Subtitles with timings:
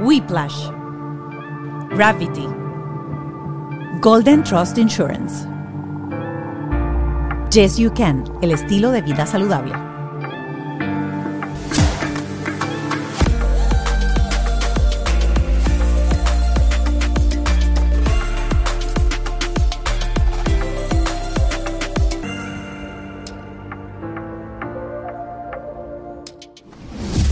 [0.00, 0.68] Whiplash,
[1.88, 2.46] Gravity,
[4.00, 5.46] Golden Trust Insurance,
[7.50, 9.72] Yes You Can, el estilo de vida saludable.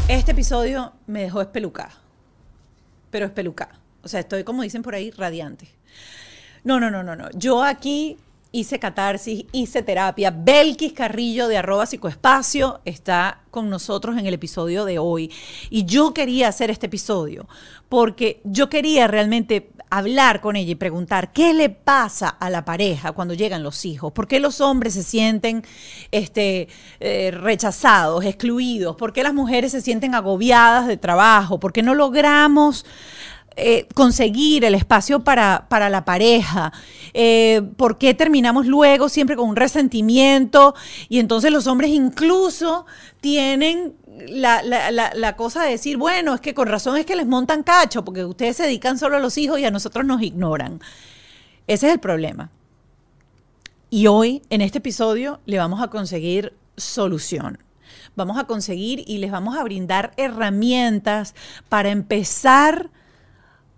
[0.08, 1.90] Este episodio me dejó espelucada,
[3.14, 3.78] pero espelucada.
[4.02, 5.68] O sea, estoy, como dicen por ahí, radiante.
[6.64, 7.30] No, no, no, no, no.
[7.30, 8.18] Yo aquí
[8.54, 10.30] hice catarsis, hice terapia.
[10.30, 15.30] Belkis Carrillo de arroba psicoespacio está con nosotros en el episodio de hoy.
[15.70, 17.48] Y yo quería hacer este episodio
[17.88, 23.12] porque yo quería realmente hablar con ella y preguntar qué le pasa a la pareja
[23.12, 25.64] cuando llegan los hijos, por qué los hombres se sienten
[26.12, 26.68] este,
[27.00, 31.94] eh, rechazados, excluidos, por qué las mujeres se sienten agobiadas de trabajo, por qué no
[31.94, 32.86] logramos
[33.56, 36.72] eh, conseguir el espacio para, para la pareja,
[37.12, 40.74] eh, por qué terminamos luego siempre con un resentimiento
[41.08, 42.86] y entonces los hombres incluso
[43.20, 43.94] tienen
[44.28, 47.62] la, la, la, cosa de decir, bueno, es que con razón es que les montan
[47.62, 50.80] cacho, porque ustedes se dedican solo a los hijos y a nosotros nos ignoran.
[51.66, 52.50] Ese es el problema.
[53.90, 57.58] Y hoy, en este episodio, le vamos a conseguir solución.
[58.16, 61.34] Vamos a conseguir y les vamos a brindar herramientas
[61.68, 63.03] para empezar a,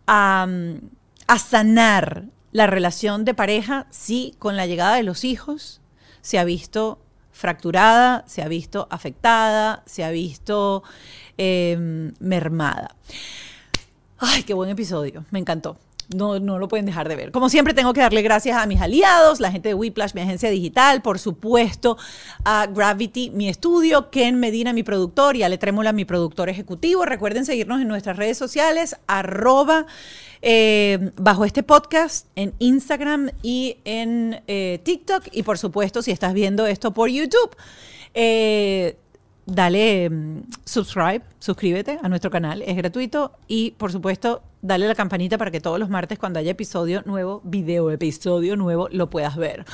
[0.07, 5.81] a sanar la relación de pareja si con la llegada de los hijos
[6.23, 6.99] se ha visto
[7.33, 10.83] fracturada, se ha visto afectada, se ha visto
[11.37, 12.97] eh, mermada.
[14.19, 15.77] Ay, qué buen episodio, me encantó.
[16.15, 17.33] No, no lo pueden dejar de ver.
[17.33, 20.51] Como siempre, tengo que darle gracias a mis aliados, la gente de Whiplash, mi agencia
[20.51, 21.99] digital, por supuesto,
[22.45, 27.05] a Gravity, mi estudio, Ken Medina, mi productor, y Ale Trémola, mi productor ejecutivo.
[27.05, 29.87] Recuerden seguirnos en nuestras redes sociales, arroba
[30.43, 35.25] eh, bajo este podcast en Instagram y en eh, TikTok.
[35.33, 37.51] Y por supuesto, si estás viendo esto por YouTube,
[38.15, 38.97] eh,
[39.47, 43.33] dale mm, subscribe, suscríbete a nuestro canal, es gratuito.
[43.49, 47.41] Y por supuesto, dale la campanita para que todos los martes, cuando haya episodio nuevo,
[47.45, 49.65] video episodio nuevo, lo puedas ver.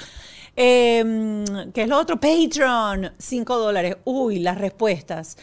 [0.55, 2.21] ¿Qué es lo otro?
[2.21, 3.97] Patreon, 5 dólares.
[4.05, 5.39] Uy, las respuestas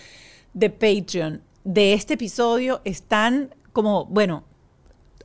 [0.54, 4.44] de Patreon de este episodio están como, bueno,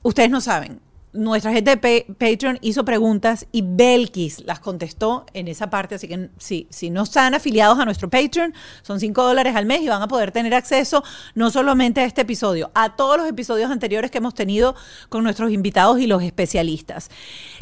[0.02, 0.80] ustedes no saben,
[1.14, 6.28] nuestra gente de Patreon hizo preguntas y Belkis las contestó en esa parte, así que
[6.38, 8.52] si, si no están afiliados a nuestro Patreon,
[8.82, 11.04] son 5 dólares al mes y van a poder tener acceso
[11.34, 14.74] no solamente a este episodio, a todos los episodios anteriores que hemos tenido
[15.08, 17.10] con nuestros invitados y los especialistas.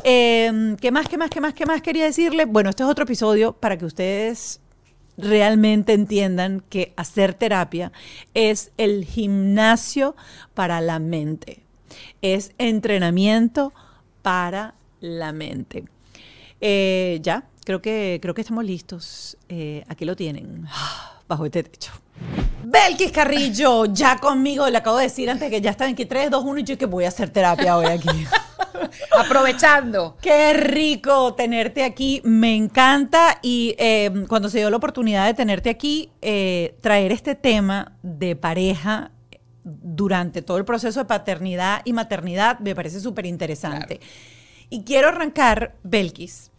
[0.03, 2.47] Em, ¿Qué más, qué más, qué más, qué más quería decirle?
[2.47, 4.61] Bueno, este es otro episodio para que ustedes
[5.19, 7.93] realmente entiendan que hacer terapia
[8.33, 10.17] es el gimnasio
[10.55, 11.62] para la mente
[12.21, 13.73] es entrenamiento
[14.23, 15.85] para la mente.
[16.61, 19.37] Eh, ya, creo que, creo que estamos listos.
[19.49, 20.67] Eh, aquí lo tienen,
[21.29, 21.93] bajo este techo.
[22.65, 26.31] Belkis Carrillo, ya conmigo, le acabo de decir antes que ya está en que 3,
[26.31, 28.09] 2, 1 y yo que voy a hacer terapia hoy aquí.
[29.19, 30.17] Aprovechando.
[30.21, 35.71] Qué rico tenerte aquí, me encanta y eh, cuando se dio la oportunidad de tenerte
[35.71, 36.11] aquí,
[36.81, 39.11] traer este tema de pareja
[39.65, 44.01] durante todo el proceso de paternidad y maternidad me parece súper interesante.
[44.71, 46.51] Y quiero arrancar, Belkis,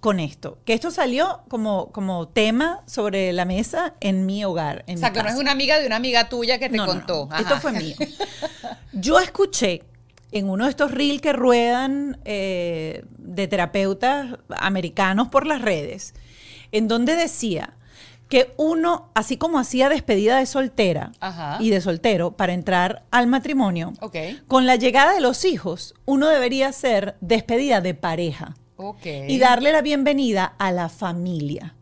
[0.00, 4.84] con esto, que esto salió como, como tema sobre la mesa en mi hogar.
[4.88, 7.28] En Exacto, no es una amiga de una amiga tuya que te contó.
[7.38, 7.94] esto fue mío.
[8.92, 9.84] Yo escuché
[10.32, 16.14] en uno de estos reels que ruedan eh, de terapeutas americanos por las redes,
[16.72, 17.74] en donde decía
[18.32, 21.58] que uno, así como hacía despedida de soltera Ajá.
[21.60, 23.92] y de soltero para entrar al matrimonio,
[24.48, 28.56] con la llegada de los hijos, uno debería hacer despedida de pareja
[29.04, 31.74] y darle la bienvenida a la familia.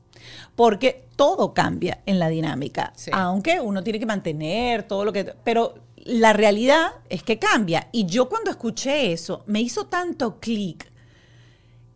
[0.57, 3.13] Porque todo cambia en la dinámica, Sí.
[3.15, 5.33] aunque uno tiene que mantener todo lo que...
[5.45, 7.87] Pero la realidad es que cambia.
[7.93, 10.91] Y yo cuando escuché eso, me hizo tanto clic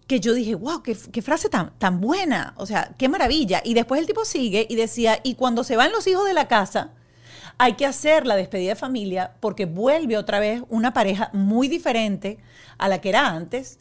[0.07, 3.63] que yo dije, wow, qué, qué frase tan, tan buena, o sea, qué maravilla.
[3.65, 6.49] Y después el tipo sigue y decía, y cuando se van los hijos de la
[6.49, 6.93] casa,
[7.59, 12.39] hay que hacer la despedida de familia porque vuelve otra vez una pareja muy diferente
[12.79, 13.79] a la que era antes.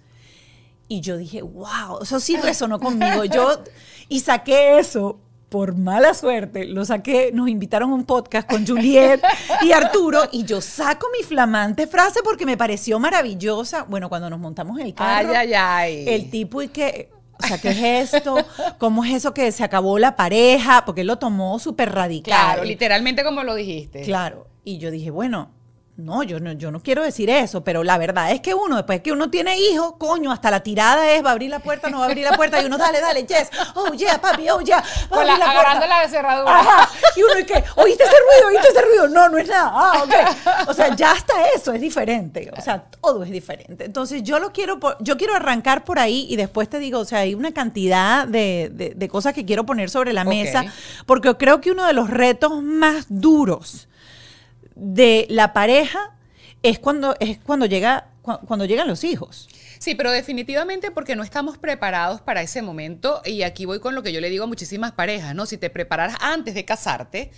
[0.88, 3.25] Y yo dije, wow, eso sí resonó conmigo.
[3.25, 3.64] Yo,
[4.10, 5.20] y saqué eso
[5.53, 9.21] por mala suerte, lo saqué, nos invitaron a un podcast con Juliet
[9.61, 13.83] y Arturo, y yo saco mi flamante frase porque me pareció maravillosa.
[13.83, 16.05] Bueno, cuando nos montamos en el carro, Ay, ay, ay.
[16.07, 18.35] el tipo y que, o sea, ¿qué es esto?
[18.79, 20.85] ¿Cómo es eso que se acabó la pareja?
[20.85, 22.33] Porque él lo tomó súper radical.
[22.33, 24.01] Claro, literalmente como lo dijiste.
[24.01, 24.47] Claro.
[24.63, 25.51] Y yo dije, bueno,
[25.95, 29.01] no yo, no, yo no quiero decir eso, pero la verdad es que uno, después
[29.01, 32.00] que uno tiene hijos, coño, hasta la tirada es, va a abrir la puerta, no
[32.00, 34.84] va a abrir la puerta, y uno, dale, dale, yes, oh, yeah, papi, oh, yeah,
[35.13, 36.60] va a la- la agarrando la cerradura.
[36.60, 36.90] Ajá.
[37.16, 37.63] Y uno, ¿y qué?
[37.75, 38.48] ¿Oíste ese ruido?
[38.48, 39.07] ¿Oíste ese ruido?
[39.10, 39.72] No, no es nada.
[39.72, 40.69] Ah, ok.
[40.69, 42.50] O sea, ya hasta eso es diferente.
[42.57, 43.86] O sea, todo es diferente.
[43.86, 47.06] Entonces, yo lo quiero, por- yo quiero arrancar por ahí y después te digo, o
[47.06, 50.66] sea, hay una cantidad de, de- de cosas que quiero poner sobre la mesa,
[51.06, 53.88] porque creo que uno de los retos más duros
[54.75, 56.16] de la pareja
[56.62, 59.50] es cuando, es cuando, llega, cu- cuando llegan los hijos.
[59.80, 63.22] Sí, pero definitivamente porque no estamos preparados para ese momento.
[63.25, 65.46] Y aquí voy con lo que yo le digo a muchísimas parejas, ¿no?
[65.46, 67.31] Si te preparas antes de casarte,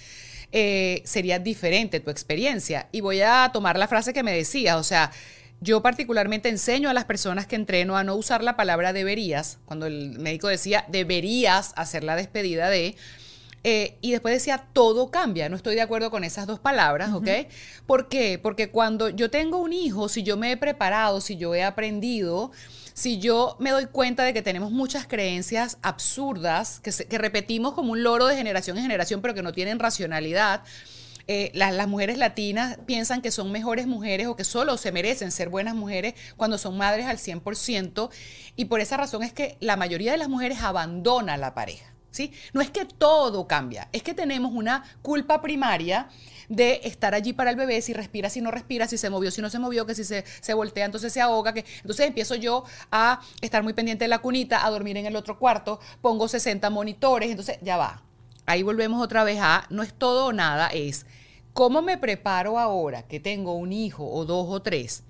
[0.51, 2.87] eh, sería diferente tu experiencia.
[2.91, 5.11] Y voy a tomar la frase que me decías, o sea,
[5.59, 9.87] yo particularmente enseño a las personas que entreno a no usar la palabra deberías, cuando
[9.87, 12.95] el médico decía deberías hacer la despedida de...
[13.67, 15.49] Eh, y después decía, todo cambia.
[15.49, 17.27] No estoy de acuerdo con esas dos palabras, ¿ok?
[17.87, 18.37] ¿Por qué?
[18.37, 22.51] Porque cuando yo tengo un hijo, si yo me he preparado, si yo he aprendido,
[22.93, 27.73] si yo me doy cuenta de que tenemos muchas creencias absurdas que, se- que repetimos
[27.73, 30.61] como un loro de generación en generación, pero que no tienen racionalidad,
[31.27, 35.31] eh, la- las mujeres latinas piensan que son mejores mujeres o que solo se merecen
[35.31, 38.11] ser buenas mujeres cuando son madres al 100%.
[38.55, 41.94] Y por esa razón es que la mayoría de las mujeres abandona la pareja.
[42.53, 46.09] No es que todo cambia, es que tenemos una culpa primaria
[46.49, 49.41] de estar allí para el bebé, si respira, si no respira, si se movió, si
[49.41, 52.63] no se movió, que si se, se voltea, entonces se ahoga, que entonces empiezo yo
[52.91, 56.69] a estar muy pendiente de la cunita, a dormir en el otro cuarto, pongo 60
[56.69, 58.03] monitores, entonces ya va.
[58.45, 61.05] Ahí volvemos otra vez a, no es todo o nada, es
[61.53, 65.03] cómo me preparo ahora que tengo un hijo o dos o tres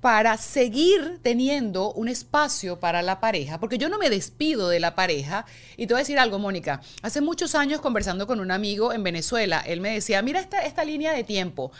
[0.00, 4.94] para seguir teniendo un espacio para la pareja, porque yo no me despido de la
[4.94, 5.44] pareja.
[5.76, 6.80] Y te voy a decir algo, Mónica.
[7.02, 10.84] Hace muchos años conversando con un amigo en Venezuela, él me decía, mira esta, esta
[10.84, 11.70] línea de tiempo.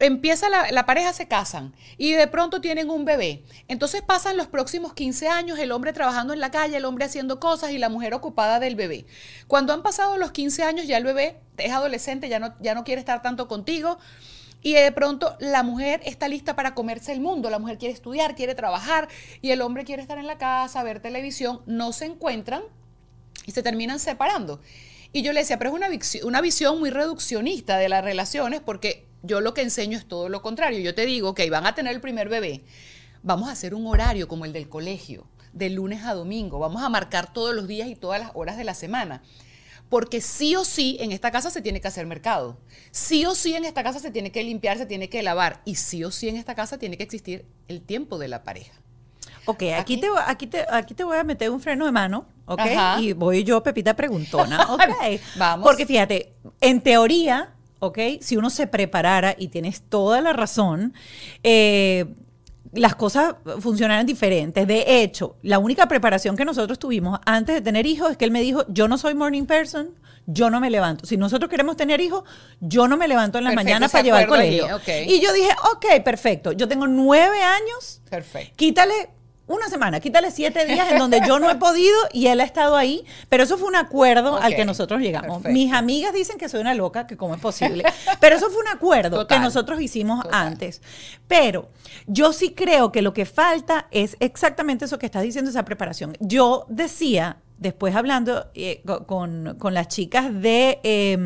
[0.00, 3.44] Empieza la, la pareja, se casan y de pronto tienen un bebé.
[3.68, 7.38] Entonces pasan los próximos 15 años, el hombre trabajando en la calle, el hombre haciendo
[7.38, 9.06] cosas y la mujer ocupada del bebé.
[9.46, 12.82] Cuando han pasado los 15 años, ya el bebé es adolescente, ya no, ya no
[12.82, 13.98] quiere estar tanto contigo.
[14.62, 18.36] Y de pronto la mujer está lista para comerse el mundo, la mujer quiere estudiar,
[18.36, 19.08] quiere trabajar
[19.40, 22.62] y el hombre quiere estar en la casa, ver televisión, no se encuentran
[23.44, 24.60] y se terminan separando.
[25.12, 29.40] Y yo le decía, pero es una, visión muy reduccionista de las relaciones porque yo
[29.40, 30.78] lo que enseño es todo lo contrario.
[30.78, 32.62] Yo te digo, ok, van a tener el primer bebé,
[33.22, 36.88] vamos a hacer un horario como el del colegio, de lunes a domingo, vamos a
[36.88, 39.22] marcar todos los días y todas las horas de la semana.
[39.92, 42.56] Porque sí o sí en esta casa se tiene que hacer mercado.
[42.92, 45.60] Sí o sí en esta casa se tiene que limpiar, se tiene que lavar.
[45.66, 48.72] Y sí o sí en esta casa tiene que existir el tiempo de la pareja.
[49.44, 49.96] Ok, aquí, Aquí.
[49.98, 52.60] te, voy- aquí, te, aquí te voy a meter un freno de mano, ¿ok?
[52.60, 53.00] Ajá.
[53.02, 54.80] Y voy yo, Pepita Preguntona, ¿ok?
[55.36, 55.66] Vamos.
[55.68, 56.32] Porque fíjate,
[56.62, 57.98] en teoría, ¿ok?
[58.22, 60.94] Si uno se preparara, y tienes toda la razón,
[61.42, 62.06] eh,
[62.72, 64.66] las cosas funcionaran diferentes.
[64.66, 68.30] De hecho, la única preparación que nosotros tuvimos antes de tener hijos es que él
[68.30, 69.90] me dijo, yo no soy morning person,
[70.26, 71.06] yo no me levanto.
[71.06, 72.24] Si nosotros queremos tener hijos,
[72.60, 75.14] yo no me levanto en la Perfecto, mañana para llevar al acuerdo allí, colegio.
[75.14, 76.52] Y yo dije, ok, perfecto.
[76.52, 78.52] Yo tengo nueve años Perfecto.
[78.56, 79.10] Quítale
[79.52, 82.76] una semana, quítale siete días en donde yo no he podido y él ha estado
[82.76, 85.42] ahí, pero eso fue un acuerdo al que nosotros llegamos.
[85.42, 85.52] perfecto.
[85.52, 87.84] Mis amigas dicen que soy una loca, que cómo es posible,
[88.20, 90.46] pero eso fue un acuerdo Total, que nosotros hicimos total.
[90.46, 90.80] antes.
[91.28, 91.68] Pero
[92.06, 96.16] yo sí creo que lo que falta es exactamente eso que estás diciendo, esa preparación.
[96.20, 101.16] Yo decía después hablando eh, co- con, con las chicas de eh,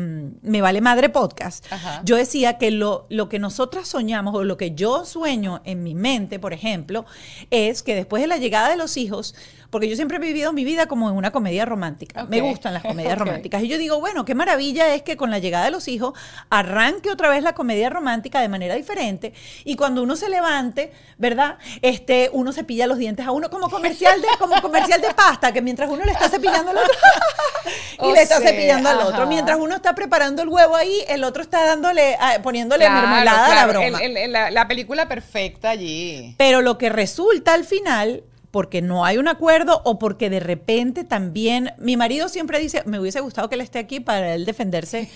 [0.41, 2.01] Me Vale Madre Podcast, Ajá.
[2.05, 5.95] yo decía que lo, lo que nosotras soñamos o lo que yo sueño en mi
[5.95, 7.05] mente, por ejemplo,
[7.51, 9.35] es que después de la llegada de los hijos,
[9.69, 12.83] porque yo siempre he vivido mi vida como en una comedia romántica, me gustan las
[12.83, 15.89] comedias románticas, y yo digo, bueno, qué maravilla es que con la llegada de los
[15.89, 16.13] hijos
[16.49, 19.33] arranque otra vez la comedia romántica de manera diferente,
[19.65, 21.57] y cuando uno se levante, ¿verdad?
[21.81, 25.61] Este, uno cepilla los dientes a uno como comercial de, como comercial de pasta, que
[25.61, 26.93] mientras uno le está cepillando al otro,
[27.99, 29.07] y O le está sea, cepillando al ajá.
[29.07, 33.01] otro, mientras uno está preparando el huevo ahí, el otro está dándole, ah, poniéndole Claro,
[33.07, 33.99] mermelada a la claro, broma.
[33.99, 36.35] el- el- la, la película perfecta allí.
[36.37, 41.03] Pero lo que resulta al final, porque no hay un acuerdo o porque de repente
[41.03, 45.09] también, mi marido siempre dice, me hubiese gustado que él esté aquí para él defenderse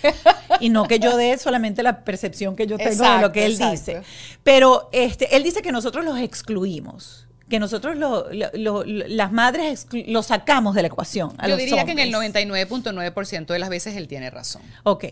[0.60, 3.46] y no que yo dé solamente la percepción que yo tengo de lo Exacto, que
[3.46, 3.72] él exacto.
[3.72, 4.02] dice.
[4.44, 7.26] Pero este, él dice que nosotros los excluimos.
[7.52, 11.34] Que nosotros lo- lo- lo- lo- las madres los sacamos de la ecuación.
[11.38, 12.34] a Yo los diría que en el hombres.
[12.34, 14.62] 99.9% de las veces él tiene razón.
[14.84, 15.06] Ok.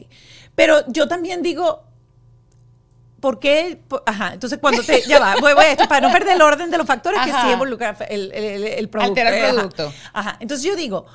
[0.55, 1.83] Pero yo también digo,
[3.19, 3.81] ¿por qué?
[4.05, 5.01] Ajá, entonces cuando te.
[5.05, 7.31] Ya va, voy, voy a esto, para no perder el orden de los factores que
[7.31, 9.09] sí involucra el, el, el- el producto.
[9.21, 9.53] Altera el Ajá.
[9.53, 9.93] producto.
[10.13, 10.37] Ajá.
[10.39, 11.05] Entonces yo digo.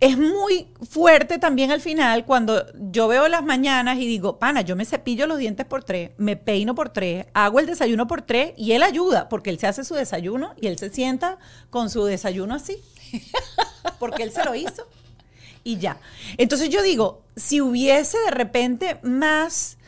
[0.00, 4.76] Es muy fuerte también al final cuando yo veo las mañanas y digo, pana, yo
[4.76, 8.52] me cepillo los dientes por tres, me peino por tres, hago el desayuno por tres
[8.56, 11.38] y él ayuda porque él se hace su desayuno y él se sienta
[11.70, 12.76] con su desayuno así,
[13.98, 14.86] porque él se lo hizo
[15.64, 15.98] y ya.
[16.36, 19.78] Entonces yo digo, si hubiese de repente más,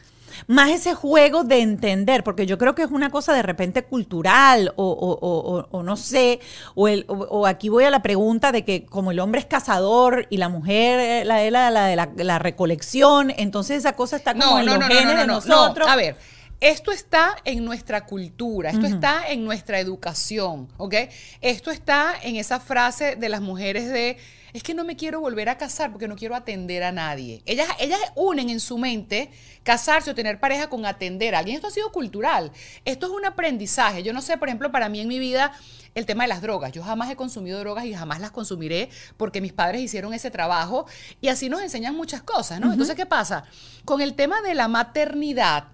[0.47, 4.73] más ese juego de entender, porque yo creo que es una cosa de repente cultural
[4.77, 6.41] o, o- o- o- no sé,
[6.75, 10.27] o, el- o- aquí voy a la pregunta de que como el hombre es cazador
[10.31, 14.17] y la mujer eh, la de la, la de la, la recolección, entonces esa cosa
[14.17, 15.87] está como No, en no, los no, genes de no, nosotros.
[15.87, 15.93] no.
[15.93, 16.17] A ver,
[16.61, 20.95] esto está en nuestra cultura, esto está en nuestra educación, ¿ok?
[21.43, 24.17] Esto está en esa frase de las mujeres de,
[24.57, 27.43] es que no me quiero volver a casar porque no quiero atender a nadie.
[27.47, 29.31] Ellas, ellas unen en su mente
[29.63, 31.57] casarse o tener pareja con atender a alguien.
[31.57, 32.53] Esto ha sido cultural.
[32.85, 34.03] Esto es un aprendizaje.
[34.03, 35.53] Yo no sé, por ejemplo, para mí en mi vida,
[35.97, 36.73] el tema de las drogas.
[36.73, 40.87] Yo jamás he consumido drogas y jamás las consumiré porque mis padres hicieron ese trabajo
[41.21, 42.71] y así nos enseñan muchas cosas, ¿no?
[42.71, 43.45] Entonces, ¿qué pasa?
[43.85, 45.69] Con el tema de la maternidad,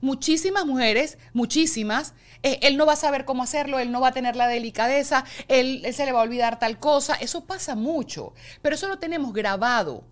[0.00, 4.12] muchísimas mujeres, muchísimas, eh, él no va a saber cómo hacerlo, él no va a
[4.12, 7.14] tener la delicadeza, él, se le va a olvidar tal cosa.
[7.14, 8.32] Eso pasa mucho,
[8.62, 10.04] pero eso lo tenemos grabado.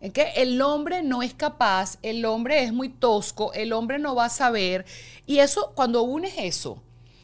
[0.00, 4.14] En que el hombre no es capaz, el hombre es muy tosco, el hombre no
[4.14, 4.84] va a saber.
[5.26, 6.82] Y eso, cuando unes eso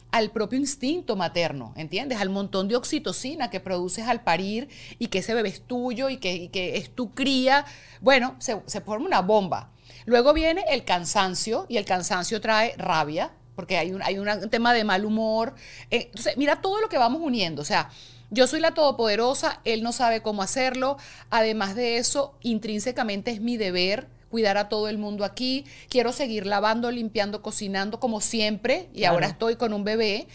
[0.09, 2.19] al propio instinto materno, ¿entiendes?
[2.19, 4.67] Al montón de oxitocina que produces al parir
[4.99, 7.65] y que ese bebé es tuyo y que, es tu cría,
[8.01, 9.71] bueno, se forma una bomba.
[10.05, 14.73] Luego viene el cansancio y el cansancio trae rabia, porque hay un, hay un tema
[14.73, 15.53] de mal humor.
[15.89, 17.61] Eh, entonces, mira todo lo que vamos uniendo.
[17.61, 17.89] O sea,
[18.29, 20.97] yo soy la todopoderosa, él no sabe cómo hacerlo.
[21.29, 25.65] Además de eso, intrínsecamente es mi deber cuidar a todo el mundo aquí.
[25.89, 29.15] Quiero seguir lavando, limpiando, cocinando como siempre y Claro.
[29.15, 30.27] ahora estoy con un bebé.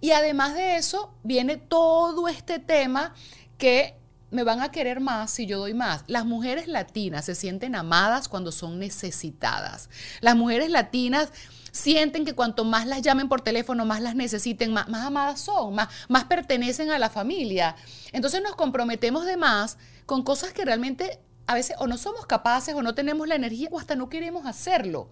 [0.00, 3.14] Y además de eso, viene todo este tema
[3.58, 3.96] que
[4.30, 6.04] me van a querer más si yo doy más.
[6.06, 9.90] Las mujeres latinas se sienten amadas cuando son necesitadas.
[10.20, 11.32] Las mujeres latinas
[11.72, 15.88] sienten que cuanto más las llamen por teléfono, más las necesiten, más, amadas son, más,
[16.08, 17.76] más pertenecen a la familia.
[18.12, 22.74] Entonces nos comprometemos de más con cosas que realmente a veces o no somos capaces
[22.74, 25.08] o no tenemos la energía o hasta no queremos hacerlo.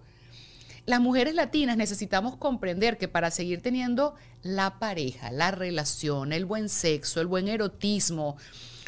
[0.85, 6.69] Las mujeres latinas necesitamos comprender que para seguir teniendo la pareja, la relación, el buen
[6.69, 8.37] sexo, el buen erotismo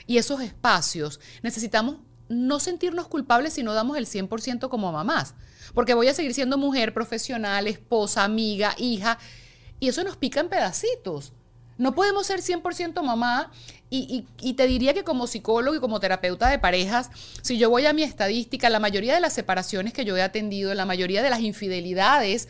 [0.08, 1.98] y esos espacios, necesitamos
[2.28, 5.36] no sentirnos culpables si no damos el 100% como mamás.
[5.74, 9.18] Porque voy a seguir siendo mujer, profesional, esposa, amiga, hija,
[9.80, 11.34] y eso nos pica en pedacitos.
[11.78, 13.52] No podemos ser 100% mamá
[13.90, 17.10] y, y- y te diría que como psicólogo y como terapeuta de parejas,
[17.42, 20.74] si yo voy a mi estadística, la mayoría de las separaciones que yo he atendido,
[20.76, 22.48] la mayoría de las infidelidades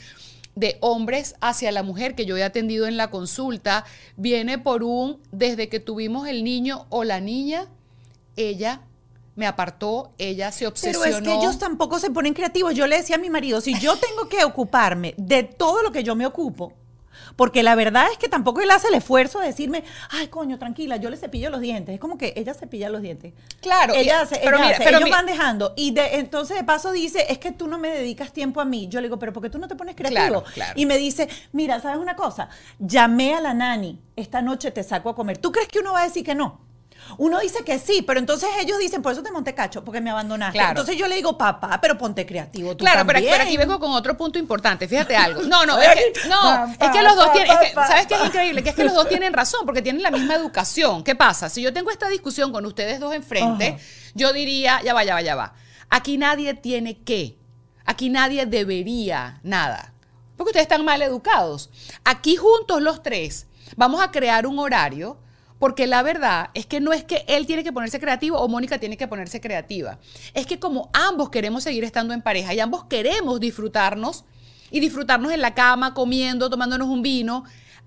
[0.56, 3.86] de hombres hacia la mujer que yo he atendido en la consulta,
[4.18, 7.68] viene por un, desde que tuvimos el niño o la niña,
[8.36, 8.82] ella
[9.36, 11.04] me apartó, ella se obsesionó.
[11.04, 12.74] Pero es que ellos tampoco se ponen creativos.
[12.76, 16.04] Yo le decía a mi marido, si yo tengo que ocuparme de todo lo que
[16.04, 16.74] yo me ocupo,
[17.36, 20.98] porque la verdad es que tampoco él hace el esfuerzo de decirme, ay, coño, tranquila,
[20.98, 21.94] yo le cepillo los dientes.
[21.96, 23.34] Es como que ella cepilla los dientes.
[23.62, 25.74] Claro, ella y- hace, pero ella mira, hace, pero ellos mira- van dejando.
[25.78, 28.88] Y de, entonces de paso dice, es que tú no me dedicas tiempo a mí.
[28.90, 30.20] Yo le digo, pero ¿por qué tú no te pones creativo?
[30.20, 30.74] Claro, claro.
[30.76, 32.50] Y me dice, mira, ¿sabes una cosa?
[32.80, 35.38] Llamé a la nani, esta noche te saco a comer.
[35.38, 36.60] ¿Tú crees que uno va a decir que no?
[37.18, 40.10] Uno dice que sí, pero entonces ellos dicen, por eso te monté cacho, porque me
[40.10, 40.58] abandonaste.
[40.58, 40.72] Claro.
[40.72, 43.34] Entonces yo le digo, papá, pero ponte creativo tú Claro, pero aquí, también.
[43.34, 44.88] pero aquí vengo con otro punto importante.
[44.88, 45.42] Fíjate algo.
[45.52, 47.52] No, no, es que, no, pa, es que pa, los dos pa, tienen.
[47.52, 48.64] es que, pa, ¿Sabes qué es increíble?
[48.64, 51.04] Que es que los dos tienen razón, porque tienen la misma educación.
[51.04, 51.50] ¿Qué pasa?
[51.50, 53.78] Si yo tengo esta discusión con ustedes dos enfrente,
[54.14, 55.54] yo diría, ya va, ya va, ya va.
[55.90, 57.38] Aquí nadie tiene que.
[57.86, 59.94] Aquí nadie debería nada.
[60.38, 61.70] Porque ustedes están mal educados.
[62.04, 65.18] Aquí juntos los tres vamos a crear un horario.
[65.62, 68.80] Porque la verdad es que no es que él tiene que ponerse creativo o Mónica
[68.80, 70.00] tiene que ponerse creativa.
[70.34, 74.26] Es que como ambos queremos seguir estando en pareja y ambos queremos disfrutarnos
[74.72, 77.44] y disfrutarnos en la cama, comiendo, tomándonos un vino,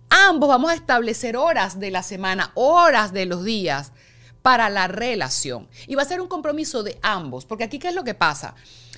[0.09, 3.91] ambos vamos a establecer horas de la semana, horas de los días
[4.41, 5.69] para la relación.
[5.89, 7.45] Y va a ser un compromiso de ambos.
[7.45, 8.55] Porque aquí, ¿qué es lo que pasa?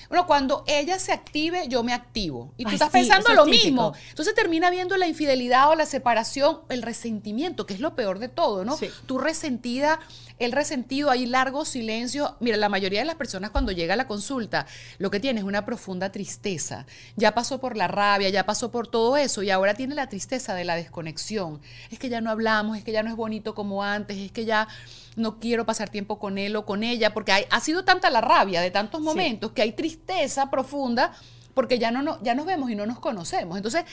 [0.09, 2.53] Bueno, cuando ella se active, yo me activo.
[2.57, 3.93] Y tú Ay, estás sí, pensando es lo mismo.
[4.09, 8.29] Entonces termina viendo la infidelidad o la separación, el resentimiento, que es lo peor de
[8.29, 8.77] todo, ¿no?
[8.77, 8.89] Sí.
[9.05, 9.99] Tú resentida,
[10.39, 12.33] el resentido, hay largos silencios.
[12.39, 14.65] Mira, la mayoría de las personas cuando llega a la consulta,
[14.99, 16.85] lo que tiene es una profunda tristeza.
[17.15, 20.53] Ya pasó por la rabia, ya pasó por todo eso y ahora tiene la tristeza
[20.53, 21.61] de la desconexión.
[21.91, 24.45] Es que ya no hablamos, es que ya no es bonito como antes, es que
[24.45, 24.67] ya
[25.15, 28.21] no quiero pasar tiempo con él o con ella, porque hay- ha sido tanta la
[28.21, 31.11] rabia de tantos momentos que hay tristeza profunda
[31.55, 33.57] porque ya no, no- ya nos vemos y no nos conocemos.
[33.57, 33.83] Entonces,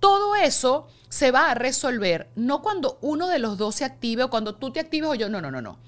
[0.00, 4.30] todo eso se va a resolver no cuando uno de los dos se active o
[4.30, 5.78] cuando tú te actives o yo, no, no, no, no.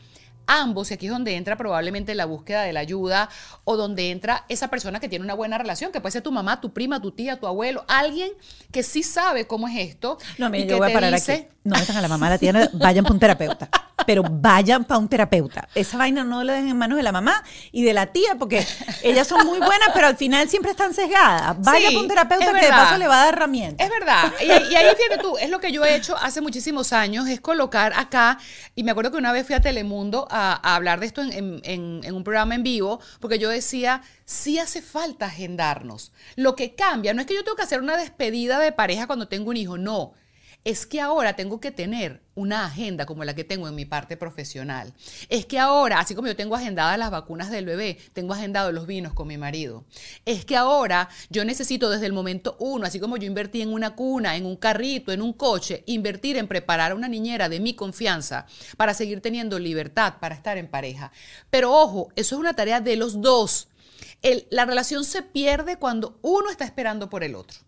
[0.48, 3.28] Ambos, y aquí es donde entra probablemente la búsqueda de la ayuda
[3.64, 6.60] o donde entra esa persona que tiene una buena relación, que puede ser tu mamá,
[6.60, 8.30] tu prima, tu tía, tu abuelo, alguien
[8.70, 10.18] que sí sabe cómo es esto.
[10.38, 11.48] No, y mira, que yo voy a parar dice- aquí.
[11.64, 13.68] No metan a la mamá, la tía, vayan para un terapeuta.
[14.06, 15.68] Pero vayan para un terapeuta.
[15.74, 18.66] Esa vaina no la dejen en manos de la mamá y de la tía, porque
[19.02, 21.56] ellas son muy buenas, pero al final siempre están sesgadas.
[21.60, 23.86] Vaya Sí, para un terapeuta que de paso le va a dar herramientas.
[23.86, 24.32] Es verdad.
[24.44, 27.28] Y, ahí- y ahí fíjate tú, es lo que yo he hecho hace muchísimos años,
[27.28, 28.38] es colocar acá,
[28.74, 31.32] y me acuerdo que una vez fui a Telemundo a, a hablar de esto en,
[31.32, 36.12] en- en- en un programa en vivo, porque yo decía, sí hace falta agendarnos.
[36.36, 39.28] Lo que cambia, no es que yo tengo que hacer una despedida de pareja cuando
[39.28, 40.12] tengo un hijo, no.
[40.66, 44.16] Es que ahora tengo que tener una agenda como la que tengo en mi parte
[44.16, 44.92] profesional.
[45.28, 48.88] Es que ahora, así como yo tengo agendadas las vacunas del bebé, tengo agendado los
[48.88, 49.84] vinos con mi marido.
[50.24, 53.94] Es que ahora yo necesito desde el momento uno, así como yo invertí en una
[53.94, 57.74] cuna, en un carrito, en un coche, invertir en preparar a una niñera de mi
[57.74, 58.46] confianza
[58.76, 61.12] para seguir teniendo libertad para estar en pareja.
[61.48, 63.68] Pero ojo, eso es una tarea de los dos.
[64.50, 67.65] La relación se pierde cuando uno está esperando por el otro.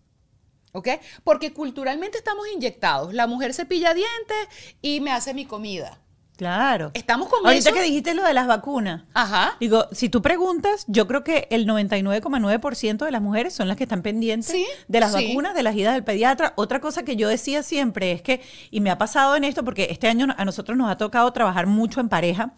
[0.79, 0.87] ¿Ok?
[1.23, 3.13] Porque culturalmente estamos inyectados.
[3.13, 4.37] La mujer cepilla dientes
[4.81, 5.99] y me hace mi comida.
[6.37, 6.91] Claro.
[6.93, 7.77] Estamos con Ahorita eso.
[7.77, 9.03] que dijiste lo de las vacunas.
[9.13, 9.57] Ajá.
[9.59, 13.83] Digo, si tú preguntas, yo creo que el 99,9% de las mujeres son las que
[13.83, 15.27] están pendientes Sí, de las sí.
[15.27, 16.53] vacunas, de las idas del pediatra.
[16.55, 19.89] Otra cosa que yo decía siempre es que, y me ha pasado en esto, porque
[19.91, 22.53] este año a nosotros nos ha tocado trabajar mucho en pareja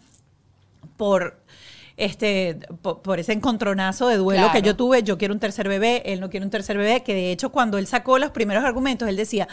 [0.96, 1.41] por
[2.04, 4.52] este por, por ese encontronazo de duelo Claro.
[4.52, 7.14] que yo tuve, yo quiero un tercer bebé, él no quiere un tercer bebé, que
[7.14, 9.48] de hecho cuando él sacó los primeros argumentos, él decía,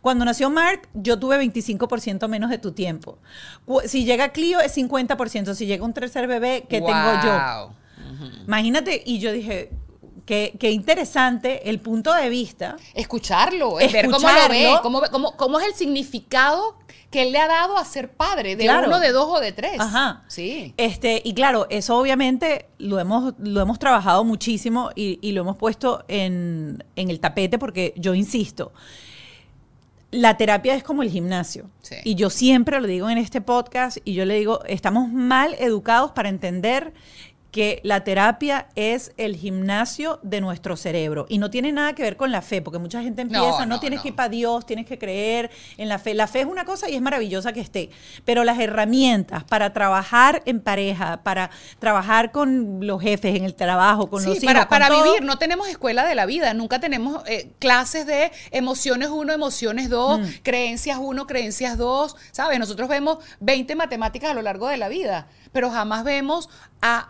[0.00, 3.18] cuando nació Mark, yo tuve 25% menos de tu tiempo.
[3.86, 7.30] Si llega Clio es 50%, si llega un tercer bebé, ¿qué tengo yo?
[8.46, 9.70] Imagínate, y yo dije,
[10.26, 12.76] qué, qué interesante el punto de vista.
[12.94, 16.76] Escucharlo, es ver cómo lo ve, cómo, cómo- cómo es el significado
[17.10, 18.88] que él le ha dado a ser padre, de Claro.
[18.88, 19.78] uno, de dos o de tres.
[19.78, 20.24] Ajá.
[20.26, 20.74] Sí.
[20.76, 25.56] Este, y claro, eso obviamente lo hemos, lo hemos trabajado muchísimo y, y lo hemos
[25.56, 28.72] puesto en, en el tapete porque yo insisto,
[30.10, 31.70] la terapia es como el gimnasio.
[31.82, 31.96] Sí.
[32.04, 36.12] Y yo siempre lo digo en este podcast y yo le digo, estamos mal educados
[36.12, 36.94] para entender
[37.54, 42.16] que la terapia es el gimnasio de nuestro cerebro y no tiene nada que ver
[42.16, 44.02] con la fe, porque mucha gente empieza, no, no, tienes no.
[44.02, 46.14] que ir para Dios, tienes que creer en la fe.
[46.14, 47.90] La fe es una cosa y es maravillosa que esté,
[48.24, 54.10] pero las herramientas para trabajar en pareja, para trabajar con los jefes en el trabajo,
[54.10, 56.80] con Sí, los hijos, para, para todo, vivir, no tenemos escuela de la vida, nunca
[56.80, 60.24] tenemos eh, clases de emociones uno, emociones dos, Mm.
[60.42, 62.58] creencias uno, creencias dos, ¿sabes?
[62.58, 66.48] Nosotros vemos 20 matemáticas a lo largo de la vida, pero jamás vemos
[66.84, 67.08] a...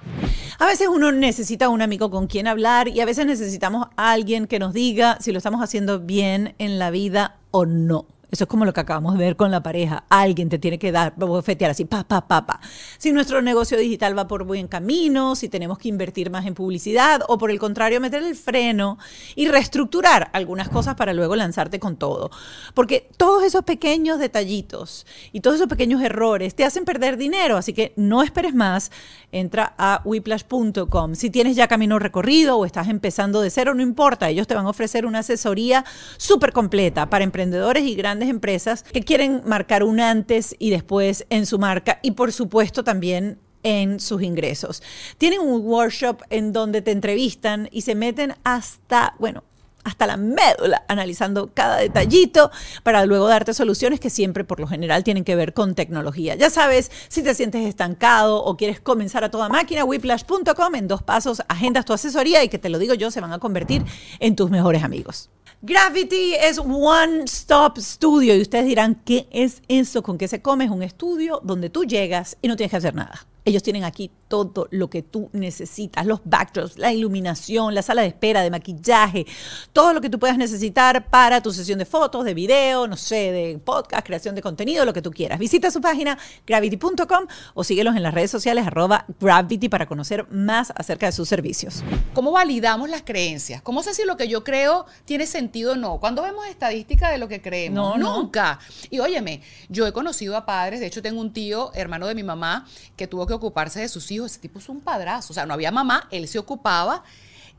[0.67, 4.59] Veces uno necesita un amigo con quien hablar y a veces necesitamos a alguien que
[4.59, 8.07] nos diga si lo estamos haciendo bien en la vida o no.
[8.35, 10.03] Eso es como lo que acabamos de ver con la pareja.
[10.09, 12.61] Alguien te tiene que dar, bofetear así, pa, pa, pa, pa.
[12.99, 17.21] Si nuestro negocio digital va por buen camino, si tenemos que invertir más en publicidad
[17.29, 18.99] o por el contrario, meter el freno
[19.37, 22.33] y reestructurar algunas cosas para luego lanzarte con todo.
[22.75, 27.57] Porque todos esos pequeños detallitos y todos esos pequeños errores te hacen perder dinero.
[27.57, 28.91] Así que no esperes más.
[29.31, 31.15] Entra a whiplash.com.
[31.15, 34.29] Si tienes ya camino recorrido o estás empezando de cero, no importa.
[34.29, 35.85] Ellos te van a ofrecer una asesoría
[36.17, 41.47] súper completa para emprendedores y grandes empresas que quieren marcar un antes y después en
[41.47, 44.83] su marca y por supuesto también en sus ingresos.
[45.19, 49.43] Tienen un workshop en donde te entrevistan y se meten hasta, bueno,
[49.85, 52.51] hasta la médula, analizando cada detallito
[52.83, 56.35] para luego darte soluciones que siempre por lo general tienen que ver con tecnología.
[56.35, 61.03] Ya sabes, si te sientes estancado o quieres comenzar a toda máquina, whiplash.com en dos
[61.03, 63.85] pasos agendas tu asesoría y que te lo digo yo, se van a convertir
[64.21, 65.31] en tus mejores amigos.
[65.63, 70.03] Gravity es One Stop Studio y ustedes dirán, ¿qué es eso?
[70.03, 70.65] ¿Con qué se come?
[70.65, 73.27] Es un estudio donde tú llegas y no tienes que hacer nada.
[73.45, 78.09] Ellos tienen aquí todo lo que tú necesitas, los backdrops, la iluminación, la sala de
[78.09, 79.27] espera, de maquillaje,
[79.73, 83.33] todo lo que tú puedas necesitar para tu sesión de fotos, de video, no sé,
[83.33, 85.39] de podcast, creación de contenido, lo que tú quieras.
[85.39, 90.73] Visita su página gravity.com o síguelos en las redes sociales arroba gravity para conocer más
[90.75, 91.85] acerca de sus servicios.
[92.15, 93.61] ¿Cómo validamos las creencias?
[93.61, 96.01] ¿Cómo sé si lo que yo creo tiene sentido o no?
[96.01, 97.75] Cuando vemos estadística de lo que creemos?
[97.75, 98.23] No, no.
[98.23, 98.59] Nunca.
[98.91, 102.23] Y óyeme, yo he conocido a padres, de hecho tengo un tío, hermano de mi
[102.23, 104.33] mamá, que tuvo que ocuparse de sus hijos.
[104.33, 105.33] Ese tipo es un padrazo.
[105.33, 107.05] O sea, no había mamá, él se ocupaba.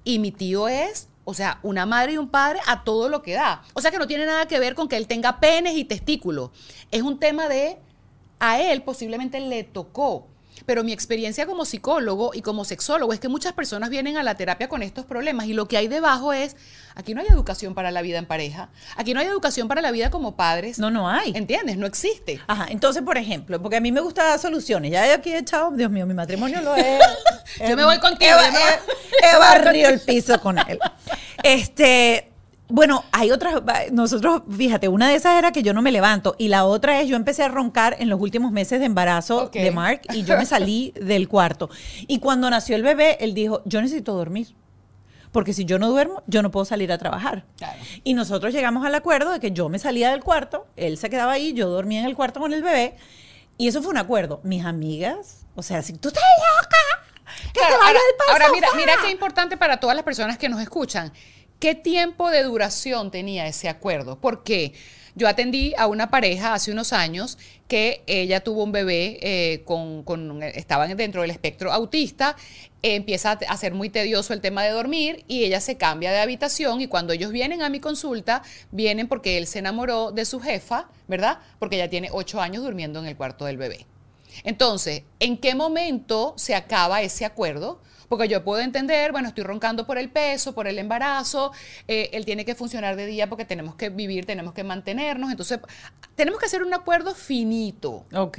[0.04, 3.34] Y mi tío es, o sea, una madre y un padre a todo lo que
[3.34, 3.64] da.
[3.74, 6.52] O sea, que no tiene nada que ver con que él tenga penes y testículos.
[6.92, 7.78] Es un tema de,
[8.40, 10.28] a él posiblemente le tocó.
[10.66, 14.36] Pero mi experiencia como psicólogo y como sexólogo es que muchas personas vienen a la
[14.36, 16.56] terapia con estos problemas y lo que hay debajo es,
[16.96, 19.92] aquí no hay educación para la vida en pareja, aquí no hay educación para la
[19.92, 20.80] vida como padres.
[20.80, 21.34] No, no hay.
[21.36, 21.78] ¿Entiendes?
[21.78, 22.42] No existe.
[22.48, 24.92] Ajá, entonces, por ejemplo, porque a mí me gusta dar soluciones.
[24.92, 26.98] Ya he aquí he echado, Dios mío, mi matrimonio lo he.
[27.70, 30.80] Yo me voy contigo, He, he- he barrido el piso con él.
[31.44, 32.32] Este.
[32.68, 36.48] Bueno, hay otras, nosotros, fíjate, una de esas era que yo no me levanto y
[36.48, 40.02] la otra es yo empecé a roncar en los últimos meses de embarazo de Mark
[40.14, 41.70] y yo me salí del cuarto.
[42.08, 44.56] Y cuando nació el bebé, él dijo, yo necesito dormir.
[45.32, 47.46] Porque si yo no duermo, yo no puedo salir a trabajar.
[47.58, 47.78] Claro.
[48.06, 51.34] Y nosotros llegamos al acuerdo de que yo me salía del cuarto, él se quedaba
[51.34, 52.96] ahí, yo dormía en el cuarto con el bebé.
[53.58, 54.40] Y eso fue un acuerdo.
[54.44, 56.24] Mis amigas, o sea, si tú estás
[56.62, 60.06] loca, que Claro, te vaya ahora, del ahora mira, mira qué importante para todas las
[60.06, 61.12] personas que nos escuchan.
[61.60, 64.20] ¿Qué tiempo de duración tenía ese acuerdo?
[64.20, 64.74] Porque
[65.16, 67.38] yo atendí a una pareja hace unos años
[67.70, 72.36] que ella tuvo un bebé eh, con, estaban dentro del espectro autista,
[72.82, 76.20] empieza a, a ser muy tedioso el tema de dormir y ella se cambia de
[76.20, 80.42] habitación y cuando ellos vienen a mi consulta, vienen porque él se enamoró de su
[80.42, 81.40] jefa, ¿verdad?
[81.60, 83.86] Porque ella tiene ocho años durmiendo en el cuarto del bebé.
[84.44, 87.80] Entonces, ¿en qué momento se acaba ese acuerdo?
[88.10, 91.52] Porque yo puedo entender, bueno, estoy roncando por el peso, por el embarazo,
[91.88, 95.60] eh, él tiene que funcionar de día porque tenemos que vivir, tenemos que mantenernos, entonces
[96.16, 98.06] tenemos que hacer un acuerdo finito.
[98.14, 98.38] Ok.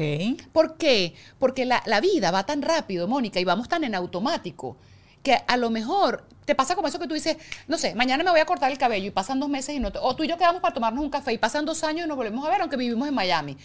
[0.53, 1.15] ¿Por qué?
[1.39, 4.77] Porque la, la vida va tan rápido, Mónica, y vamos tan en automático,
[5.23, 8.31] que a lo mejor te pasa como eso que tú dices, no sé, mañana me
[8.31, 10.29] voy a cortar el cabello y pasan dos meses y no, te- o tú y
[10.29, 12.61] yo quedamos para tomarnos un café y pasan dos años y nos volvemos a ver,
[12.61, 13.57] aunque vivimos en Miami.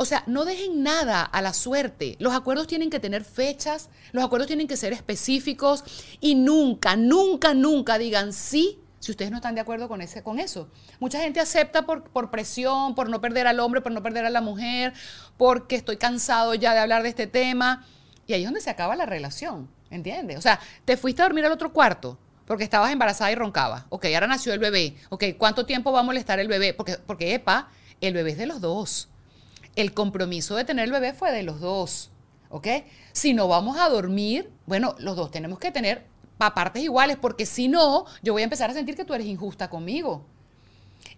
[0.00, 2.16] O sea, no dejen nada a la suerte.
[2.20, 5.82] Los acuerdos tienen que tener fechas, los acuerdos tienen que ser específicos
[6.20, 10.38] y nunca, nunca, nunca digan sí si ustedes no están de acuerdo con, ese, con
[10.38, 10.68] eso.
[11.00, 14.30] Mucha gente acepta por, por presión, por no perder al hombre, por no perder a
[14.30, 14.92] la mujer,
[15.36, 17.84] porque estoy cansado ya de hablar de este tema.
[18.28, 20.38] Y ahí es donde se acaba la relación, ¿entiendes?
[20.38, 23.84] O sea, te fuiste a dormir al otro cuarto porque estabas embarazada y roncabas.
[23.88, 24.96] Ok, ahora nació el bebé.
[25.10, 26.72] Ok, ¿cuánto tiempo va a molestar el bebé?
[26.72, 27.68] Porque, porque epa,
[28.00, 29.08] el bebé es de los dos.
[29.78, 32.10] El compromiso de tener el bebé fue de los dos,
[32.50, 32.66] ¿ok?
[33.12, 36.04] Si no vamos a dormir, bueno, los dos tenemos que tener
[36.40, 39.28] a partes iguales, porque si no, yo voy a empezar a sentir que tú eres
[39.28, 40.26] injusta conmigo.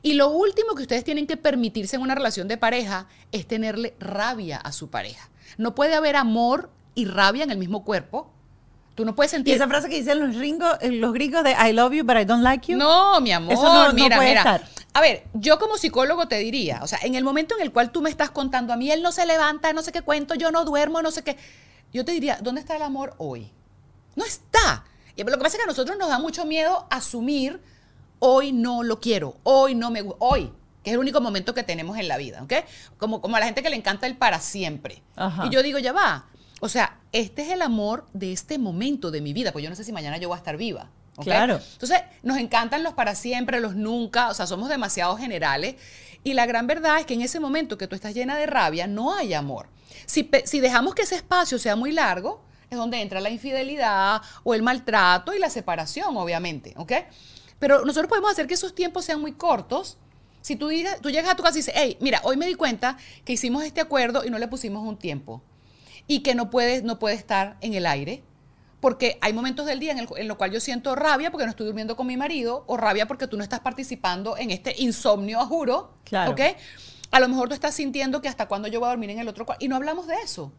[0.03, 3.95] Y lo último que ustedes tienen que permitirse en una relación de pareja es tenerle
[3.99, 5.31] rabia a su pareja.
[5.57, 8.31] No puede haber amor y rabia en el mismo cuerpo.
[9.01, 9.55] Tú no puedes Y sentir...
[9.55, 12.27] esa frase que dicen los gringos, eh, los gringos de I love you, but I
[12.27, 12.77] don't like you.
[12.77, 14.41] No, mi amor, Eso no- no mira, puede mira.
[14.43, 14.63] estar.
[14.93, 17.93] A ver, yo como psicólogo te diría, o sea, en el momento en el cual
[17.93, 20.51] tú me estás contando a mí, él no se levanta, no sé qué cuento, yo
[20.51, 21.39] no duermo, no sé qué,
[21.95, 23.51] yo te diría, ¿dónde está el amor hoy?
[24.17, 24.85] No está.
[25.17, 27.59] Y lo que pasa es que a nosotros nos da mucho miedo asumir,
[28.19, 30.53] hoy no lo quiero, hoy no me gusta, hoy,
[30.85, 32.53] que es el único momento que tenemos en la vida, ¿ok?
[32.99, 35.03] Como, como a la gente que le encanta el para siempre.
[35.17, 35.47] Ajá.
[35.47, 36.27] Y yo digo, ya va.
[36.61, 39.77] O sea, este es el amor de este momento de mi vida, pues yo no
[39.77, 40.91] sé si mañana yo voy a estar viva.
[41.23, 41.61] Claro.
[41.73, 45.77] Entonces, nos encantan los para siempre, los nunca, o sea, somos demasiado generales.
[46.23, 48.87] Y la gran verdad es que en ese momento que tú estás llena de rabia,
[48.87, 49.69] no hay amor.
[50.07, 50.23] Si,
[50.61, 55.35] dejamos que ese espacio sea muy largo, es donde entra la infidelidad o el maltrato
[55.35, 56.93] y la separación, obviamente, ¿ok?
[57.59, 59.99] Pero nosotros podemos hacer que esos tiempos sean muy cortos.
[60.41, 62.55] Si tú, digas, tú llegas a tu casa y dices, hey, mira, hoy me di
[62.55, 65.43] cuenta que hicimos este acuerdo y no le pusimos un tiempo
[66.07, 68.23] y que no puede, no puede estar en el aire
[68.81, 71.51] porque hay momentos del día en, el, en lo cual yo siento rabia porque no
[71.51, 75.47] estoy durmiendo con mi marido o rabia porque tú no estás participando en este insomnio,
[75.47, 75.93] juro.
[76.05, 76.33] Claro.
[76.33, 76.41] ¿Ok?
[77.11, 79.29] A lo mejor tú estás sintiendo que hasta cuándo yo voy a dormir en el
[79.29, 79.65] otro cuarto.
[79.65, 80.53] Y no hablamos de eso.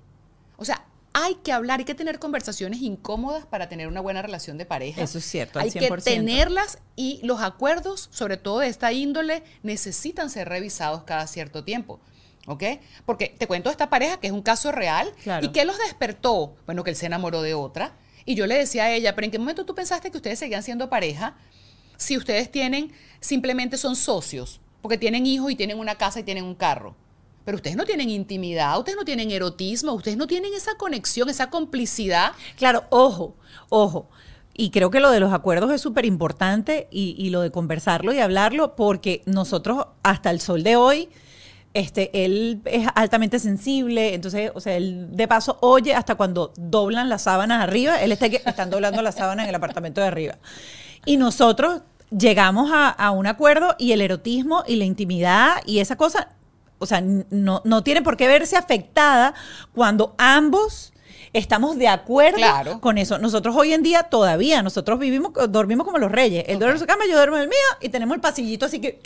[0.58, 4.58] O sea, hay que hablar, hay que tener conversaciones incómodas para tener una buena relación
[4.58, 5.02] de pareja.
[5.02, 6.04] Eso es cierto, al Hay que 100%.
[6.04, 12.00] tenerlas y los acuerdos, sobre todo de esta índole, necesitan ser revisados cada cierto tiempo.
[12.52, 12.64] ¿Ok?
[13.06, 15.12] Porque te cuento esta pareja que es un caso real.
[15.24, 15.46] Claro.
[15.46, 16.56] ¿Y qué los despertó?
[16.66, 17.98] Bueno, que él se enamoró de otra.
[18.26, 20.64] Y yo le decía a ella, pero ¿en qué momento tú pensaste que ustedes seguían
[20.64, 21.36] siendo pareja
[21.98, 24.60] si ustedes tienen, simplemente son socios?
[24.82, 26.96] Porque tienen hijos y tienen una casa y tienen un carro.
[27.46, 31.50] Pero ustedes no tienen intimidad, ustedes no tienen erotismo, ustedes no tienen esa conexión, esa
[31.50, 32.34] complicidad.
[32.56, 33.36] Claro, ojo,
[33.70, 34.10] ojo.
[34.54, 38.14] Y creo que lo de los acuerdos es súper importante y, y lo de conversarlo
[38.14, 41.10] y hablarlo, porque nosotros hasta el sol de hoy,
[41.74, 47.08] este, él es altamente sensible, entonces, o sea, él de paso oye hasta cuando doblan
[47.10, 50.38] las sábanas arriba, él está que están doblando las sábanas en el apartamento de arriba.
[51.06, 55.96] Y nosotros llegamos a, a un acuerdo y el erotismo y la intimidad y esa
[55.96, 56.30] cosa,
[56.78, 59.34] o sea, no, no tiene por qué verse afectada
[59.74, 60.92] cuando ambos
[61.34, 62.82] estamos de acuerdo Claro.
[62.82, 63.18] con eso.
[63.18, 66.44] Nosotros hoy en día todavía, nosotros vivimos, dormimos como los reyes.
[66.48, 68.82] Él duerme en su cama, yo duermo en el mío y tenemos el pasillito así
[68.82, 69.00] que...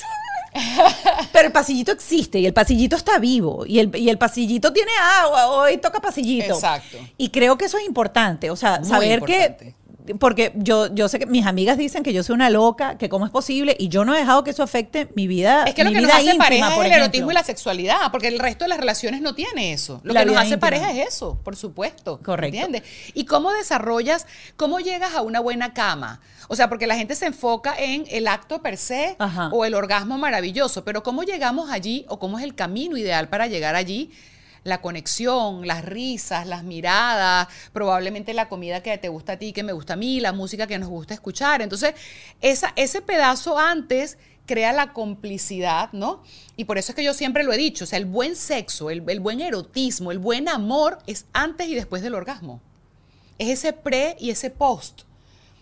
[1.34, 4.92] Pero el pasillito existe y el pasillito está vivo y el, y el pasillito tiene
[5.22, 6.54] agua, hoy toca pasillito.
[6.54, 6.98] Exacto.
[7.18, 9.66] Y creo que eso es importante, o sea, Muy saber importante.
[9.66, 9.85] que...
[10.20, 13.26] Porque yo, yo sé que mis amigas dicen que yo soy una loca, que cómo
[13.26, 15.64] es posible, y yo no he dejado que eso afecte mi vida.
[15.66, 17.04] Es que lo que nos hace íntima, pareja es por el ejemplo.
[17.06, 20.02] erotismo y la sexualidad, porque el resto de las relaciones no tiene eso.
[20.04, 20.60] Lo La que nos hace íntima.
[20.60, 22.20] pareja es eso, por supuesto.
[22.24, 22.56] Correcto.
[22.58, 22.84] ¿Entiendes?
[23.14, 26.22] ¿Y cómo desarrollas, cómo llegas a una buena cama?
[26.48, 29.50] O sea, porque la gente se enfoca en el acto per se Ajá.
[29.52, 33.48] o el orgasmo maravilloso, pero ¿cómo llegamos allí o cómo es el camino ideal para
[33.48, 34.12] llegar allí?
[34.66, 39.64] La conexión, las risas, las miradas, probablemente la comida que te gusta a ti, que
[39.64, 41.62] me gusta a mí, la música que nos gusta escuchar.
[41.62, 41.96] Entonces,
[42.42, 46.22] esa, ese pedazo antes crea la complicidad, ¿no?
[46.58, 48.90] Y por eso es que yo siempre lo he dicho, o sea, el buen sexo,
[48.90, 52.60] el, el buen erotismo, el buen amor es antes y después del orgasmo.
[53.38, 55.05] Es ese pre y ese post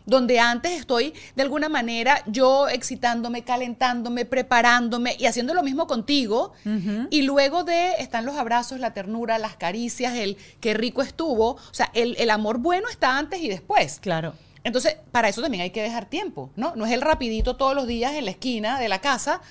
[0.05, 6.53] donde antes estoy de alguna manera yo excitándome, calentándome, preparándome y haciendo lo mismo contigo.
[7.09, 11.51] Y luego de están los abrazos, la ternura, las caricias, el qué rico estuvo.
[11.51, 13.99] O sea, el, el amor bueno está antes y después.
[14.01, 14.33] Claro.
[14.63, 16.75] Entonces, para eso también hay que dejar tiempo, ¿no?
[16.75, 19.41] No es el rapidito todos los días en la esquina de la casa,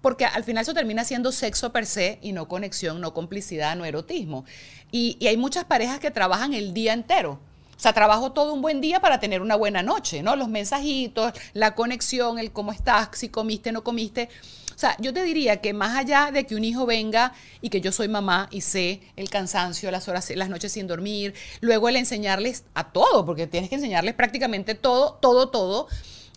[0.00, 3.84] porque al final eso termina siendo sexo per se y no conexión, no complicidad, no
[3.84, 4.44] erotismo.
[4.92, 7.40] Y, y hay muchas parejas que trabajan el día entero.
[7.80, 10.36] O sea, trabajo todo un buen día para tener una buena noche, ¿no?
[10.36, 14.28] Los mensajitos, la conexión, el cómo estás, si comiste, no comiste.
[14.76, 17.80] O sea, yo te diría que más allá de que un hijo venga y que
[17.80, 21.96] yo soy mamá y sé el cansancio, las horas, las noches sin dormir, luego el
[21.96, 25.88] enseñarles a todo, porque tienes que enseñarles prácticamente todo, todo, todo.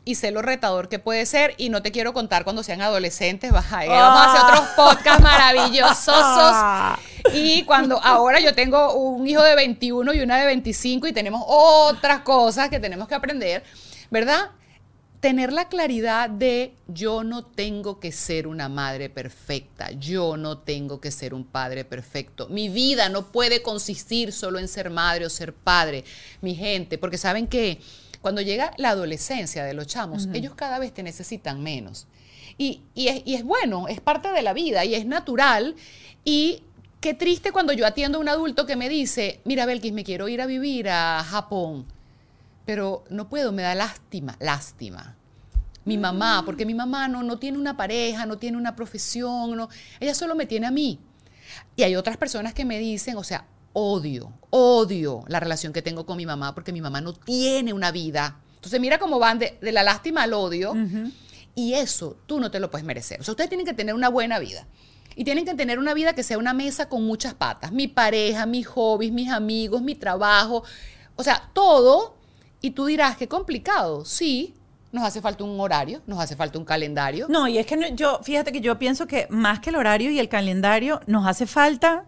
[0.06, 1.56] Y sé lo retador que puede ser.
[1.58, 3.52] Y no te quiero contar cuando sean adolescentes.
[3.52, 6.56] Baja, vamos a hacer otros podcasts maravillosos.
[7.32, 11.44] Y cuando ahora yo tengo un hijo de 21 y una de 25 y tenemos
[11.48, 13.64] otras cosas que tenemos que aprender,
[14.12, 14.52] ¿verdad?
[15.22, 21.00] Tener la claridad de yo no tengo que ser una madre perfecta, yo no tengo
[21.00, 22.50] que ser un padre perfecto.
[22.50, 26.04] Mi vida no puede consistir solo en ser madre o ser padre,
[26.42, 27.80] mi gente, porque saben que
[28.24, 32.08] cuando llega la adolescencia de los chamos, ellos cada vez te necesitan menos.
[32.58, 35.76] Y, y es, y es bueno, es parte de la vida y es natural.
[36.24, 36.64] Y
[37.02, 40.30] qué triste cuando yo atiendo a un adulto que me dice, mira, Belkis, me quiero
[40.30, 41.86] ir a vivir a Japón,
[42.66, 45.18] pero no puedo, me da lástima, lástima.
[45.84, 49.68] Mi mamá, porque mi mamá no, no tiene una pareja, no tiene una profesión, no,
[50.00, 50.98] ella solo me tiene a mí.
[51.76, 56.06] Y hay otras personas que me dicen, o sea, odio, odio la relación que tengo
[56.06, 58.40] con mi mamá porque mi mamá no tiene una vida.
[58.56, 60.74] Entonces mira cómo van de, de la lástima al odio.
[61.56, 63.20] Y eso tú no te lo puedes merecer.
[63.20, 64.66] O sea, ustedes tienen que tener una buena vida.
[65.16, 67.72] Y tienen que tener una vida que sea una mesa con muchas patas.
[67.72, 70.64] Mi pareja, mis hobbies, mis amigos, mi trabajo.
[71.16, 72.16] O sea, todo.
[72.62, 74.06] Y tú dirás, qué complicado.
[74.06, 74.56] Sí,
[74.92, 77.28] nos hace falta un horario, nos hace falta un calendario.
[77.30, 80.20] No, y es que yo, fíjate que yo pienso que más que el horario y
[80.20, 82.06] el calendario, nos hace falta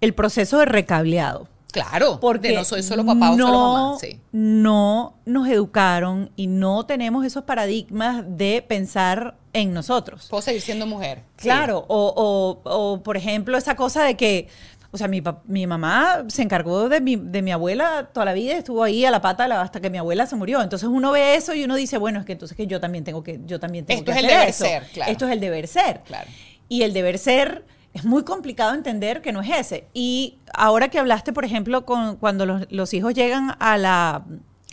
[0.00, 1.48] el proceso de recableado.
[1.72, 3.96] Claro, Porque porque no soy solo papá o solo mamá.
[4.00, 4.18] Sí.
[4.32, 10.26] no nos educaron y no tenemos esos paradigmas de pensar en nosotros.
[10.30, 11.18] Puedo seguir siendo mujer.
[11.36, 11.44] Sí.
[11.44, 14.48] Claro, o, o- o, por ejemplo esa cosa de que,
[14.90, 18.54] o sea, mi, mi mamá se encargó de mi, de mi abuela toda la vida,
[18.54, 20.60] estuvo ahí a la pata hasta que mi abuela se murió.
[20.62, 23.22] Entonces uno ve eso y uno dice, bueno, es que entonces que yo también tengo
[23.22, 24.64] que, yo también tengo Esto que es el hacer deber eso.
[24.64, 25.12] ser, claro.
[25.12, 26.00] Esto es el deber ser.
[26.04, 26.28] Claro.
[26.68, 29.86] Y el deber ser es muy complicado entender que no es ese.
[29.92, 34.24] Y ahora que hablaste, por ejemplo, con cuando los, los hijos llegan a la, a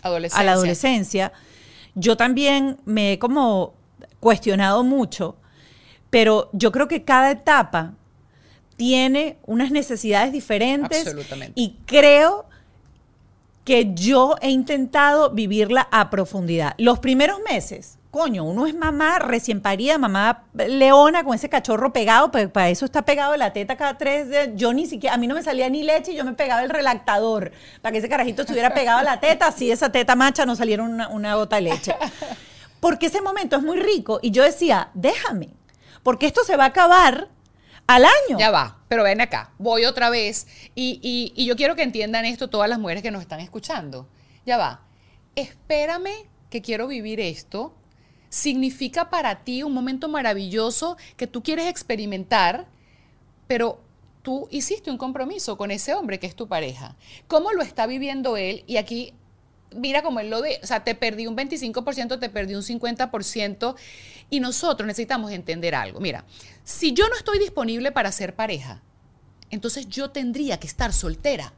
[0.02, 0.44] Adolescencia.
[0.44, 1.32] la adolescencia,
[1.94, 3.74] yo también me he como
[4.20, 5.36] cuestionado mucho,
[6.10, 7.94] pero yo creo que cada etapa
[8.76, 11.52] tiene unas necesidades diferentes Absolutamente.
[11.60, 12.46] y creo
[13.64, 16.74] que yo he intentado vivirla a profundidad.
[16.78, 22.30] Los primeros meses, coño, uno es mamá recién parida, mamá leona con ese cachorro pegado,
[22.30, 24.48] pues para eso está pegado la teta cada tres días.
[24.54, 26.70] Yo ni siquiera, a mí no me salía ni leche y yo me pegaba el
[26.70, 30.56] relactador para que ese carajito estuviera pegado a la teta, así esa teta macha no
[30.56, 31.94] saliera una, una gota de leche.
[32.80, 35.50] Porque ese momento es muy rico y yo decía, déjame,
[36.02, 37.28] porque esto se va a acabar
[37.86, 38.38] al año.
[38.38, 42.24] Ya va, pero ven acá, voy otra vez y, y- y yo quiero que entiendan
[42.24, 44.08] esto todas las mujeres que nos están escuchando.
[44.46, 44.80] Ya va,
[45.34, 47.74] espérame que quiero vivir esto.
[48.28, 52.66] Significa para ti un momento maravilloso que tú quieres experimentar,
[53.46, 53.80] pero
[54.22, 56.96] tú hiciste un compromiso con ese hombre que es tu pareja.
[57.26, 58.64] ¿Cómo lo está viviendo él?
[58.66, 59.14] Y aquí
[59.74, 63.74] mira como él lo ve, o sea, te perdí un 25%, te perdí un 50%,
[64.30, 66.00] y nosotros necesitamos entender algo.
[66.00, 66.24] Mira,
[66.64, 68.82] si yo no estoy disponible para ser pareja,
[69.50, 71.54] entonces yo tendría que estar soltera.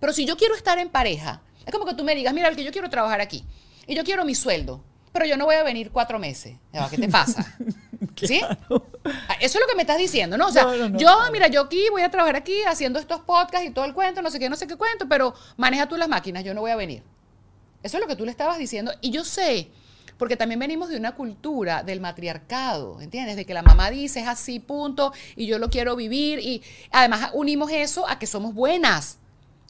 [0.00, 2.56] Pero si yo quiero estar en pareja, es como que tú me digas, mira, el
[2.56, 3.44] que yo quiero trabajar aquí,
[3.86, 6.56] y yo quiero mi sueldo, pero yo no voy a venir cuatro meses.
[6.90, 7.54] ¿Qué te pasa?
[8.16, 8.40] ¿Sí?
[8.42, 10.46] Ah, Eso es lo que me estás diciendo, ¿no?
[10.46, 13.20] O sea, No, no, no, yo, mira, yo aquí voy a trabajar aquí haciendo estos
[13.20, 15.96] podcasts y todo el cuento, no sé qué, no sé qué cuento, pero maneja tú
[15.96, 17.02] las máquinas, yo no voy a venir.
[17.82, 18.92] Eso es lo que tú le estabas diciendo.
[19.00, 19.70] Y yo sé,
[20.18, 23.36] porque también venimos de una cultura del matriarcado, ¿entiendes?
[23.36, 26.38] De que la mamá dice es así, punto, y yo lo quiero vivir.
[26.38, 29.18] Y además unimos eso a que somos buenas,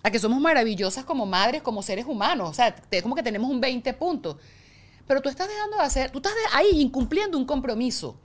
[0.02, 2.50] a que somos maravillosas como madres, como seres humanos.
[2.50, 4.36] O sea, es como que tenemos un 20 puntos.
[5.06, 8.16] Pero tú estás dejando de hacer, tú estás ahí incumpliendo un compromiso.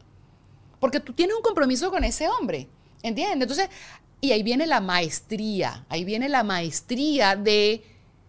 [0.80, 2.68] Porque tú tienes un compromiso con ese hombre,
[3.02, 3.42] ¿entiendes?
[3.42, 3.70] Entonces,
[4.22, 7.84] y ahí viene la maestría, ahí viene la maestría de,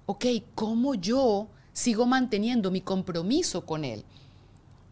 [0.07, 4.05] ok, ¿cómo yo sigo manteniendo mi compromiso con él?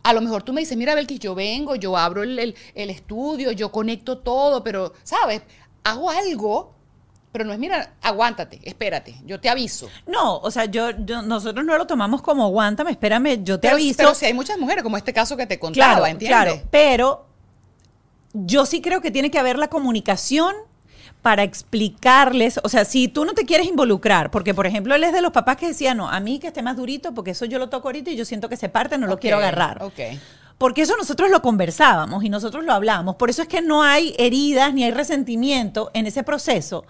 [0.03, 2.90] A lo mejor tú me dices, mira, Belkis, yo vengo, yo abro el, el- el
[2.90, 5.42] estudio, yo conecto todo, pero, ¿sabes?
[5.83, 6.75] Hago algo,
[7.37, 9.90] pero no es, mira, aguántate, espérate, yo te aviso.
[10.07, 13.75] No, o sea, yo, yo- nosotros no lo tomamos como aguántame, espérame, yo te Pero,
[13.75, 13.99] aviso.
[13.99, 16.29] pero si hay muchas mujeres, como este caso que te contaba, claro, ¿entiendes?
[16.29, 17.27] claro, pero
[18.33, 20.55] yo sí creo que tiene que haber la comunicación
[21.20, 25.12] para explicarles, o sea, si tú no te quieres involucrar, porque por ejemplo él es
[25.12, 27.59] de los papás que decía, no, a mí que esté más durito, porque eso yo
[27.59, 29.83] lo toco ahorita y yo siento que se parte, no lo quiero agarrar.
[29.83, 29.99] Ok.
[30.59, 33.16] Porque eso nosotros lo conversábamos y nosotros lo hablábamos.
[33.16, 36.87] Por eso es que no hay heridas ni hay resentimiento en ese proceso.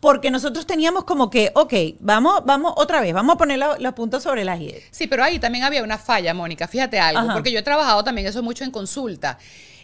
[0.00, 3.92] Porque nosotros teníamos como que, ok, vamos, vamos otra vez, vamos a poner la- los
[3.92, 4.84] puntos sobre las IES.
[4.90, 6.66] Sí, pero ahí también había una falla, Mónica.
[6.66, 7.34] Fíjate algo, Ajá.
[7.34, 9.36] porque yo he trabajado también eso mucho en consulta.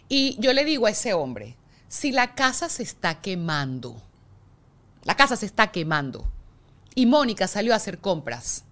[0.09, 1.55] Y yo le digo a ese hombre,
[1.87, 4.01] si la casa se está quemando,
[5.03, 6.25] la casa se está quemando,
[6.95, 8.63] y Mónica salió a hacer compras,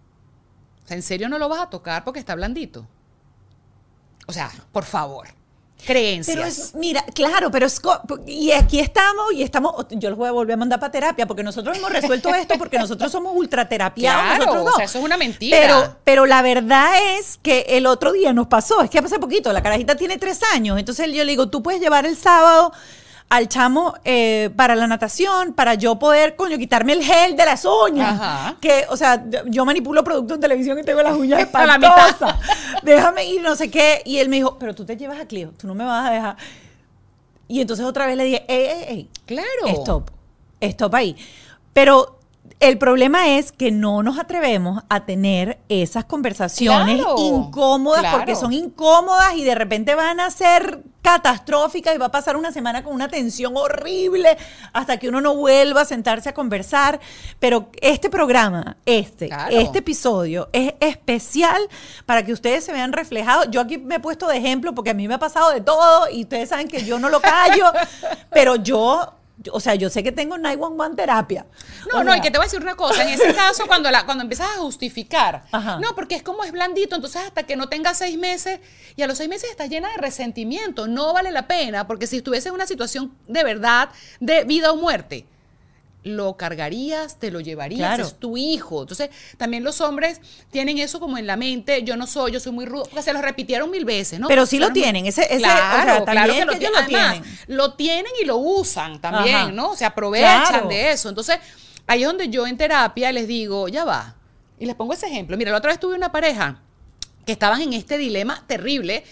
[0.89, 2.87] ¿en serio no lo vas a tocar porque está blandito?
[4.27, 5.27] O sea, por favor,
[5.85, 6.35] creencias.
[6.35, 7.79] Pero es, mira, claro, pero es,
[8.25, 11.43] y aquí estamos y estamos, yo los voy a volver a mandar para terapia porque
[11.43, 14.21] nosotros hemos resuelto esto porque nosotros somos ultraterapiados.
[14.21, 14.75] Claro, nosotros o dos.
[14.75, 15.57] sea, eso es una mentira.
[15.57, 19.53] Pero, pero la verdad es que el otro día nos pasó, es que hace poquito,
[19.53, 22.73] la carajita tiene tres años, entonces yo le digo, tú puedes llevar el sábado
[23.29, 27.65] al chamo eh, para la natación, para yo poder, coño, quitarme el gel de las
[27.65, 28.13] uñas.
[28.19, 28.55] Ajá.
[28.61, 32.09] Que, o sea, yo manipulo productos en televisión y tengo las uñas A la mitad.
[32.09, 32.39] espantosas.
[32.83, 34.01] Déjame ir, no sé qué.
[34.05, 36.13] Y él me dijo, pero tú te llevas a Clio, tú no me vas a
[36.13, 36.37] dejar.
[37.47, 39.67] Y entonces otra vez le dije, ey, ey, ey, Claro.
[39.81, 40.11] Stop.
[40.61, 41.15] Stop ahí.
[41.73, 42.19] Pero
[42.59, 48.17] el problema es que no nos atrevemos a tener esas conversaciones Claro, incómodas claro.
[48.17, 52.51] porque son incómodas y de repente van a ser catastróficas y va a pasar una
[52.51, 54.37] semana con una tensión horrible
[54.73, 56.99] hasta que uno no vuelva a sentarse a conversar.
[57.39, 59.55] Pero este programa, este, Claro.
[59.55, 61.61] este episodio es especial
[62.07, 63.47] para que ustedes se vean reflejados.
[63.51, 66.09] Yo aquí me he puesto de ejemplo porque a mí me ha pasado de todo
[66.09, 67.65] y ustedes saben que yo no lo callo,
[68.31, 69.13] pero yo,
[69.51, 71.45] o sea, yo sé que tengo 911 terapia.
[71.91, 73.03] No, O no, sea, y que te voy a decir una cosa.
[73.03, 75.79] En ese caso, cuando, la, cuando empiezas a justificar, Ajá.
[75.79, 78.59] no, porque es como es blandito, entonces hasta que no tengas seis meses,
[78.95, 82.17] y a los seis meses estás llena de resentimiento, no vale la pena, porque si
[82.17, 85.25] estuviese en una situación de verdad, de vida o muerte,
[86.05, 88.03] lo cargarías, te lo llevarías, Claro.
[88.03, 88.83] es tu hijo.
[88.83, 92.51] Entonces, también los hombres tienen eso como en la mente, yo no soy, yo soy
[92.53, 94.27] muy rudo, porque se lo repitieron mil veces, ¿no?
[94.27, 96.71] Pero sí lo tienen, ese- ese- o claro, sea, claro que lo, ellos tienen.
[96.71, 97.39] lo Además, tienen.
[97.57, 99.51] lo tienen y lo usan también, Ajá.
[99.51, 99.75] ¿no?
[99.75, 100.67] Se aprovechan Claro.
[100.69, 101.09] de eso.
[101.09, 101.39] Entonces,
[101.87, 104.15] ahí es donde yo en terapia les digo, ya va.
[104.59, 105.35] Y les pongo ese ejemplo.
[105.37, 106.61] Mira, la otra vez tuve una pareja
[107.25, 109.03] que estaban en este dilema terrible.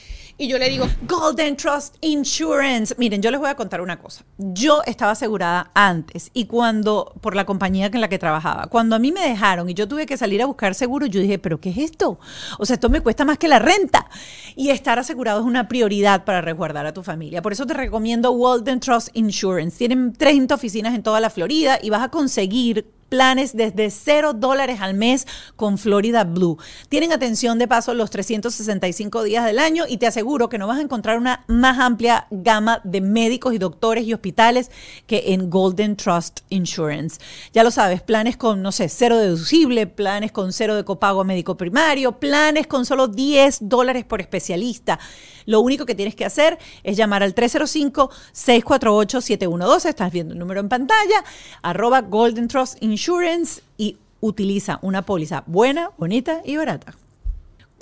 [0.44, 2.94] Y yo le digo, Golden Trust Insurance.
[2.98, 4.26] Miren, yo les voy a contar una cosa.
[4.38, 9.00] Yo estaba asegurada antes y cuando, por la compañía en la que trabajaba, cuando a
[9.00, 11.70] mí me dejaron y yo tuve que salir a buscar seguro, yo dije, ¿pero qué
[11.70, 12.20] es esto?
[12.60, 14.10] O sea, esto me cuesta más que la renta.
[14.58, 17.42] Y estar asegurado es una prioridad para resguardar a tu familia.
[17.42, 19.78] Por eso te recomiendo Golden Trust Insurance.
[19.78, 24.82] Tienen 30 oficinas en toda la Florida y vas a conseguir planes desde cero dólares
[24.82, 26.58] al mes con Florida Blue.
[26.90, 30.80] Tienen atención de paso los 365 días del año y te aseguro que no vas
[30.80, 34.72] a encontrar una más amplia gama de médicos y doctores y hospitales
[35.06, 37.20] que en Golden Trust Insurance.
[37.54, 41.56] Ya lo sabes, planes con, no sé, cero deducible, planes con cero de copago médico
[41.56, 45.00] primario, planes con solo 10 dólares por especialista.
[45.46, 49.90] Lo único que tienes que hacer es llamar al 305-648-7112.
[49.90, 51.24] Estás viendo el número en pantalla,
[51.62, 56.96] arroba Golden Trust Insurance y utiliza una póliza buena, bonita y barata.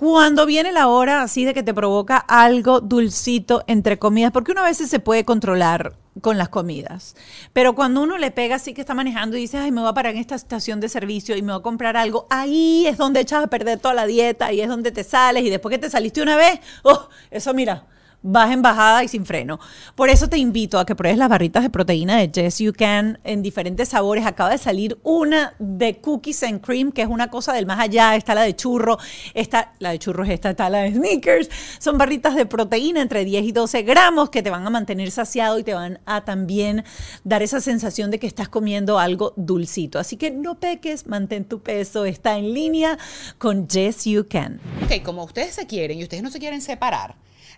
[0.01, 4.61] Cuando viene la hora así de que te provoca algo dulcito entre comidas, porque uno
[4.61, 7.15] a veces se puede controlar con las comidas,
[7.53, 9.93] pero cuando uno le pega así que está manejando y dice, ay, me voy a
[9.93, 13.19] parar en esta estación de servicio y me voy a comprar algo, ahí es donde
[13.19, 15.91] echas a perder toda la dieta y es donde te sales y después que te
[15.91, 17.85] saliste una vez, oh, eso mira,
[18.22, 19.59] vas en bajada y sin freno.
[19.95, 23.19] Por eso te invito a que pruebes las barritas de proteína de Yes You Can
[23.24, 24.26] en diferentes sabores.
[24.26, 28.15] Acaba de salir una de cookies and cream, que es una cosa del más allá.
[28.15, 28.97] Está la de churro,
[29.34, 31.49] está la de churros, esta está la de sneakers.
[31.80, 35.59] Son barritas de proteína entre 10 y 12 gramos que te van a mantener saciado
[35.59, 36.84] y te van a también
[37.24, 39.99] dar esa sensación de que estás comiendo algo dulcito.
[39.99, 42.05] Así que no peques, mantén tu peso.
[42.05, 42.97] Está en línea
[43.38, 44.59] con Yes You Can.
[44.84, 47.15] ok, como ustedes se quieren y ustedes no se quieren separar,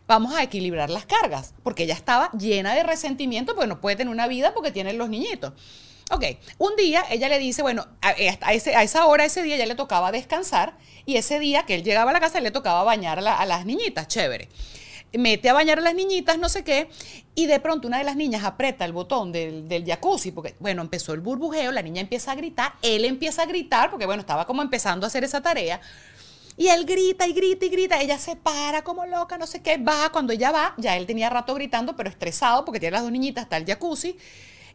[0.07, 4.11] vamos a equilibrar las cargas, porque ella estaba llena de resentimiento porque no puede tener
[4.11, 5.53] una vida porque tiene los niñitos.
[6.11, 6.25] Ok,
[6.57, 9.75] un día ella le dice, bueno, a, ese- a esa hora, ese día ya le
[9.75, 13.45] tocaba descansar y ese día que él llegaba a la casa le tocaba bañar a
[13.45, 14.49] las niñitas, chévere.
[15.15, 16.89] Mete a bañar a las niñitas, no sé qué,
[17.35, 20.81] y de pronto una de las niñas aprieta el botón del, del jacuzzi, porque, bueno,
[20.81, 24.45] empezó el burbujeo, la niña empieza a gritar, él empieza a gritar, porque, bueno, estaba
[24.47, 25.79] como empezando a hacer esa tarea,
[26.57, 29.77] y él grita y grita y grita, ella se para como loca, no sé qué,
[29.77, 33.11] va, cuando ella va, ya él tenía rato gritando, pero estresado porque tiene las dos
[33.11, 34.17] niñitas, está el jacuzzi,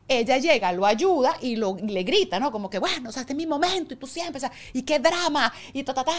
[0.09, 2.51] ella llega, lo ayuda y, lo, le grita, ¿no?
[2.51, 4.83] Como que, bueno, o sea, este es mi momento y tú siempre, o sea, y
[4.83, 6.15] qué drama, y ta, ta, ta,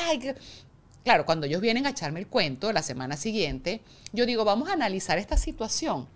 [1.04, 3.82] Claro, cuando ellos vienen a echarme el cuento la semana siguiente,
[4.12, 6.08] yo digo, vamos a analizar esta situación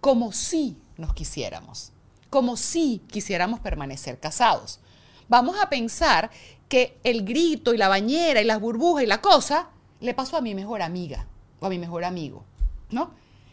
[0.00, 1.92] como si nos quisiéramos,
[2.28, 4.80] como si quisiéramos permanecer casados.
[5.28, 6.30] Vamos a pensar
[6.68, 10.40] que el grito y la bañera y las burbujas y la cosa le pasó a
[10.40, 11.26] mi mejor amiga
[11.60, 12.44] o a mi mejor amigo,
[12.90, 13.10] ¿no?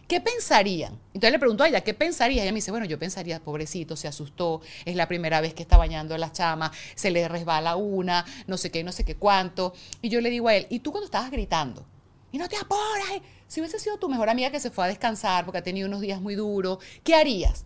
[0.08, 1.00] ¿Qué pensarían?
[1.16, 2.44] Entonces le pregunto a ella, ¿qué pensaría?
[2.44, 5.78] Ella me dice, bueno, yo pensaría, pobrecito, se asustó, es la primera vez que está
[5.78, 9.74] bañando a las chamas, se le resbala una, no sé qué, no sé qué cuánto.
[10.04, 11.88] Y yo le digo a él, ¿y tú cuando estabas gritando?
[12.32, 13.22] Y no te apuras.
[13.48, 16.02] Si hubiese sido tu mejor amiga que se fue a descansar porque ha tenido unos
[16.02, 17.66] días muy duros, ¿qué harías?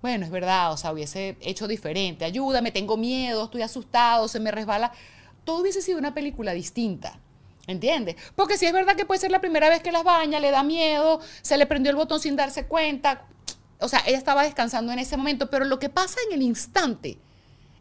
[0.00, 2.24] Bueno, es verdad, o sea, hubiese hecho diferente.
[2.24, 4.92] Ayúdame, tengo miedo, estoy asustado, se me resbala.
[5.44, 7.18] Todo hubiese sido una película distinta.
[7.66, 8.16] ¿Entiendes?
[8.34, 10.62] Porque si es verdad que puede ser la primera vez que las baña, le da
[10.62, 13.26] miedo, se le prendió el botón sin darse cuenta.
[13.80, 17.18] O sea, ella estaba descansando en ese momento, pero lo que pasa en el instante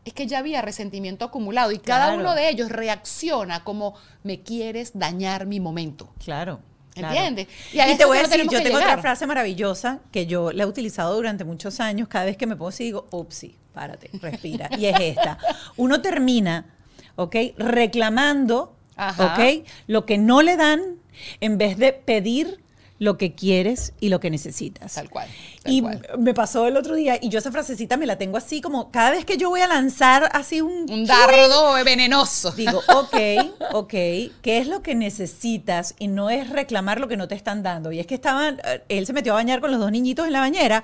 [0.03, 4.91] es que ya había resentimiento acumulado y cada uno de ellos reacciona como me quieres
[4.97, 6.09] dañar mi momento.
[6.23, 6.59] Claro.
[6.97, 7.15] Claro.
[7.15, 7.47] ¿Entiendes?
[7.71, 11.15] Y, te voy a decir, yo tengo otra frase maravillosa que yo la he utilizado
[11.15, 12.07] durante muchos años.
[12.07, 14.69] Cada vez que me pongo así digo, upsi, párate, respira.
[14.77, 15.37] y es esta.
[15.77, 16.65] Uno termina,
[17.15, 17.35] ¿ok?
[17.57, 19.35] Reclamando, Ajá.
[19.35, 19.65] ¿ok?
[19.87, 20.97] Lo que no le dan
[21.41, 22.59] en vez de pedir
[22.99, 24.95] lo que quieres y lo que necesitas.
[24.95, 25.27] Tal cual,
[25.63, 26.01] tal y cual.
[26.17, 29.11] me pasó el otro día y yo esa frasecita me la tengo así como cada
[29.11, 30.89] vez que yo voy a lanzar así un...
[30.89, 32.51] Un dardo venenoso.
[32.51, 33.15] Digo, ok,
[33.73, 35.95] ok, ¿qué es lo que necesitas?
[35.99, 37.91] Y no es reclamar lo que no te están dando.
[37.91, 40.33] Y es que estaban, eh, él se metió a bañar con los dos niñitos en
[40.33, 40.83] la bañera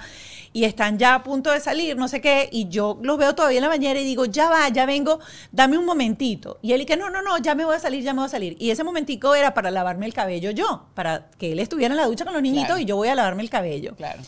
[0.54, 3.58] y están ya a punto de salir, no sé qué, y yo los veo todavía
[3.58, 5.20] en la bañera y digo, ya va, ya vengo,
[5.52, 6.60] dame un momentito.
[6.62, 8.28] Y él y que no, no, no, ya me voy a salir, ya me voy
[8.28, 8.56] a salir.
[8.60, 12.06] Y ese momentico era para lavarme el cabello yo, para que él estuviera en la
[12.06, 12.82] ducha con los niñitos Claro.
[12.82, 13.96] y yo voy a lavarme el cabello.
[13.96, 14.22] Claro.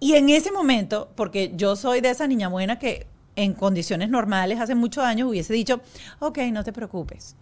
[0.00, 3.06] Y en ese momento, porque yo soy de esa niña buena que
[3.36, 5.80] en condiciones normales hace muchos años hubiese dicho,
[6.20, 7.36] ok, no te preocupes.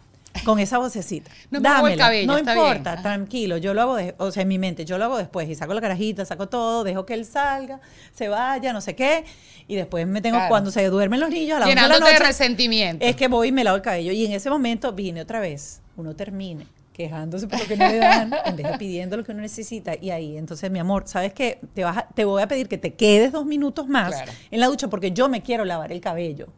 [0.44, 1.30] Con esa vocecita.
[1.50, 3.02] No me el cabello, no está importa, bien.
[3.02, 5.54] Tranquilo, yo lo hago, de- o sea, en mi mente, yo lo hago después y
[5.54, 7.80] saco la carajita, saco todo, dejo que él salga,
[8.14, 9.24] se vaya, no sé qué,
[9.66, 10.48] y después me tengo, Claro.
[10.50, 13.04] cuando se duermen los niños a la once de la Llenándote de noche, resentimiento.
[13.06, 14.12] es que voy y me lavo el cabello.
[14.12, 15.80] Y en ese momento vine otra vez.
[15.96, 19.30] Uno termine quejándose por lo que no le dan, en vez de pidiendo lo que
[19.30, 19.92] uno necesita.
[20.00, 21.60] Y ahí, entonces, mi amor, ¿sabes qué?
[21.72, 24.32] Te, vas a- te voy a pedir que te quedes dos minutos más Claro.
[24.50, 26.48] en la ducha porque yo me quiero lavar el cabello.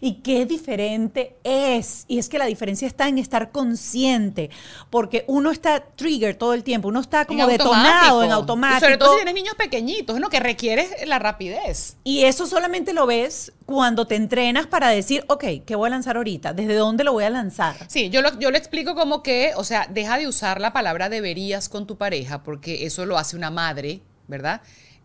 [0.00, 2.04] Y qué diferente es.
[2.08, 4.50] Y es que la diferencia está en estar consciente,
[4.90, 8.34] porque uno está trigger todo el tiempo, uno está como En detonado en automático.
[8.40, 8.78] automático.
[8.78, 10.28] Y sobre todo si tienes niños pequeñitos, ¿no?
[10.28, 11.96] Que requieres la rapidez.
[12.04, 16.16] Y eso solamente lo ves cuando te entrenas para decir, ok, ¿qué voy a lanzar
[16.16, 16.52] ahorita?
[16.52, 17.76] ¿Desde dónde lo voy a lanzar?
[17.88, 21.08] Sí, yo lo, yo lo explico como que, o sea, deja de usar la palabra
[21.08, 24.60] deberías con tu pareja, porque eso lo hace una madre, ¿verdad?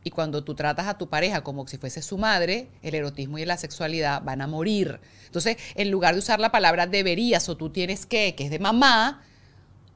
[0.07, 3.43] Y cuando tú tratas a tu pareja como si fuese su madre, el erotismo y
[3.43, 5.01] la sexualidad van a morir.
[5.25, 8.57] Entonces, en lugar de usar la palabra deberías o tú tienes que, que es de
[8.57, 9.21] mamá,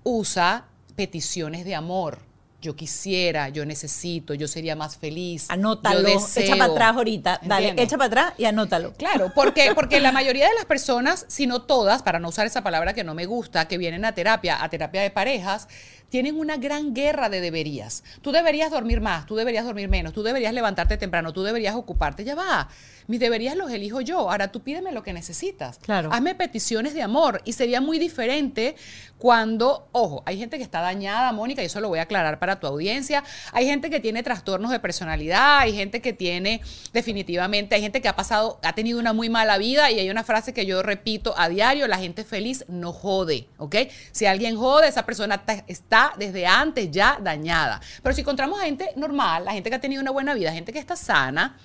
[0.04, 0.66] usa
[0.98, 2.20] peticiones de amor.
[2.60, 5.50] Yo quisiera, yo necesito, yo sería más feliz.
[5.50, 6.44] Anótalo, yo deseo.
[6.44, 7.40] echa para atrás ahorita.
[7.42, 7.86] Dale, ¿Entiendes?
[7.86, 8.92] echa para atrás y anótalo.
[8.96, 12.64] Claro, porque, porque la mayoría de las personas, si no todas, para no usar esa
[12.64, 15.70] palabra que no me gusta, que vienen a terapia, a terapia de parejas,
[16.12, 18.04] tienen una gran guerra de deberías.
[18.22, 22.26] Tú deberías dormir más, tú deberías dormir menos, tú deberías levantarte temprano, tú deberías ocuparte.
[22.26, 22.68] Ya va.
[23.08, 24.30] Mis deberías los elijo yo.
[24.30, 25.80] Ahora tú pídeme lo que necesitas.
[25.80, 26.10] Claro.
[26.12, 27.42] Hazme peticiones de amor.
[27.46, 28.76] Y sería muy diferente
[29.22, 32.60] cuando, ojo, hay gente que está dañada, Mónica, y eso lo voy a aclarar para
[32.60, 33.24] tu audiencia.
[33.52, 38.08] Hay gente que tiene trastornos de personalidad, hay gente que tiene definitivamente, hay gente que
[38.08, 41.36] ha pasado, ha tenido una muy mala vida y hay una frase que yo repito
[41.38, 43.76] a diario, la gente feliz no jode, ¿ok?
[44.12, 47.80] Si alguien jode, esa persona está desde antes ya dañada.
[48.02, 50.74] Pero si encontramos a gente normal, la gente que ha tenido una buena vida, gente
[50.74, 51.60] que está sana,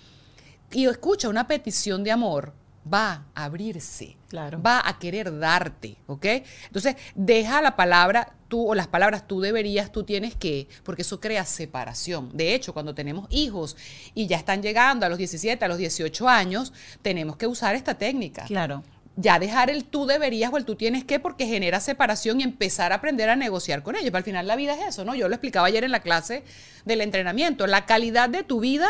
[0.73, 2.53] y escucha una petición de amor,
[2.93, 4.63] va a abrirse, Claro.
[4.63, 6.25] va a querer darte, ¿ok?
[6.67, 11.19] Entonces, deja la palabra tú o las palabras tú deberías, tú tienes que, porque eso
[11.19, 12.31] crea separación.
[12.33, 13.77] De hecho, cuando tenemos hijos
[14.15, 17.95] y ya están llegando a los 17, a los 18 años, tenemos que usar esta
[17.95, 18.85] técnica Claro.
[19.17, 22.93] ya dejar el tú deberías o el tú tienes que porque genera separación y empezar
[22.93, 24.07] a aprender a negociar con ellos.
[24.11, 25.17] Pero al final la vida es eso, ¿no?
[25.17, 26.45] Yo lo explicaba ayer en la clase
[26.85, 27.67] del entrenamiento.
[27.67, 28.87] La calidad de tu vida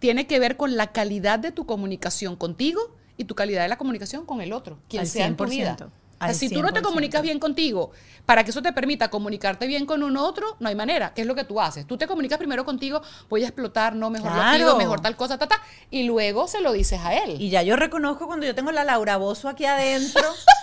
[0.00, 2.80] tiene que ver con la calidad de tu comunicación contigo
[3.16, 5.50] y tu calidad de la comunicación con el otro, quien Al sea en tu 100%,
[5.50, 5.76] vida.
[6.20, 6.82] O sea, si tú no te 100%.
[6.82, 7.92] comunicas bien contigo,
[8.26, 11.14] para que eso te permita comunicarte bien con un otro, no hay manera.
[11.14, 11.86] ¿Qué es lo que tú haces?
[11.86, 15.38] Tú te comunicas primero contigo, voy a explotar, no, mejor lo pido, mejor tal cosa,
[15.38, 17.40] ta, ta, y luego se lo dices a él.
[17.40, 20.22] Y ya yo reconozco cuando yo tengo la Laura Bozo aquí adentro,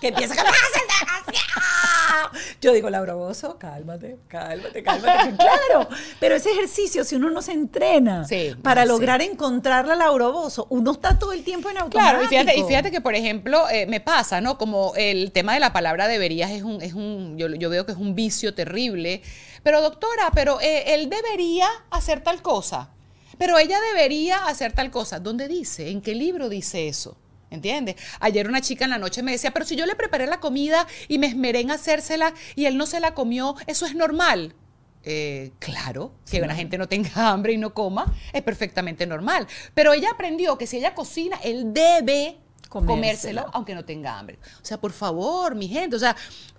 [0.00, 0.44] que empieza a
[2.60, 5.36] Yo digo, Laura Bozo, cálmate, cálmate, cálmate.
[5.68, 5.88] claro,
[6.20, 10.66] pero ese ejercicio, si uno no se entrena Sí, para lograr encontrar la Laura Bozo,
[10.70, 12.18] uno está todo el tiempo en automático.
[12.18, 14.58] Claro, y fíjate, y fíjate que, por ejemplo, eh, me pasa, ¿no?
[14.58, 17.92] Como el tema de la palabra deberías es un, es un yo, yo veo que
[17.92, 19.22] es un vicio terrible.
[19.62, 22.90] Pero doctora, pero eh, él debería hacer tal cosa.
[23.38, 25.18] Pero ella debería hacer tal cosa.
[25.18, 25.90] ¿Dónde dice?
[25.90, 27.16] ¿En qué libro dice eso?
[27.54, 27.96] ¿Entiendes?
[28.20, 30.86] Ayer una chica en la noche me decía, pero si yo le preparé la comida
[31.08, 34.54] y me esmeré en hacérsela y él no se la comió, ¿eso es normal?
[35.06, 39.46] Eh, claro, que una gente no tenga hambre y no coma es perfectamente normal.
[39.74, 42.38] Pero ella aprendió que si ella cocina, él debe
[42.68, 42.86] Comérselo.
[42.86, 44.38] comérselo aunque no tenga hambre.
[44.60, 46.16] O sea, por favor, mi gente, o sea,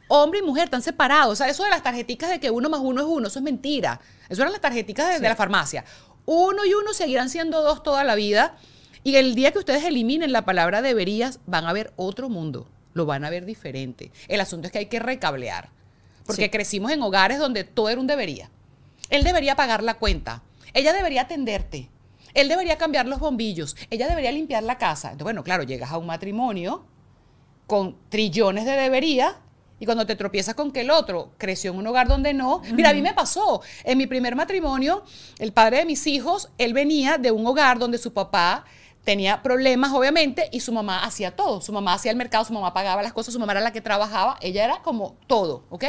[0.08, 1.34] hombre y mujer están separados.
[1.34, 3.44] O sea, eso de las tarjeticas de que uno más uno es uno, eso es
[3.44, 4.00] mentira.
[4.30, 5.84] Eso eran las tarjeticas de, de la farmacia.
[6.26, 8.58] Uno y uno seguirán siendo dos toda la vida.
[9.06, 12.68] Y el día que ustedes eliminen la palabra deberías, van a ver otro mundo.
[12.94, 14.12] Lo van a ver diferente.
[14.28, 15.70] El asunto es que hay que recablear.
[16.26, 16.50] Porque Sí.
[16.50, 18.50] crecimos en hogares donde todo era un debería.
[19.12, 20.42] Él debería pagar la cuenta.
[20.74, 21.88] Ella debería atenderte.
[22.34, 23.76] Él debería cambiar los bombillos.
[23.92, 25.10] Ella debería limpiar la casa.
[25.10, 26.84] Entonces, bueno, claro, llegas a un matrimonio
[27.68, 29.38] con trillones de debería
[29.80, 32.64] y cuando te tropiezas con que el otro creció en un hogar donde no.
[32.74, 33.62] Mira, a mí me pasó.
[33.84, 35.04] En mi primer matrimonio,
[35.38, 38.66] el padre de mis hijos, él venía de un hogar donde su papá
[39.06, 41.62] tenía problemas, obviamente, y su mamá hacía todo.
[41.62, 43.80] Su mamá hacía el mercado, su mamá pagaba las cosas, su mamá era la que
[43.80, 45.86] trabajaba, ella era como todo, ¿ok?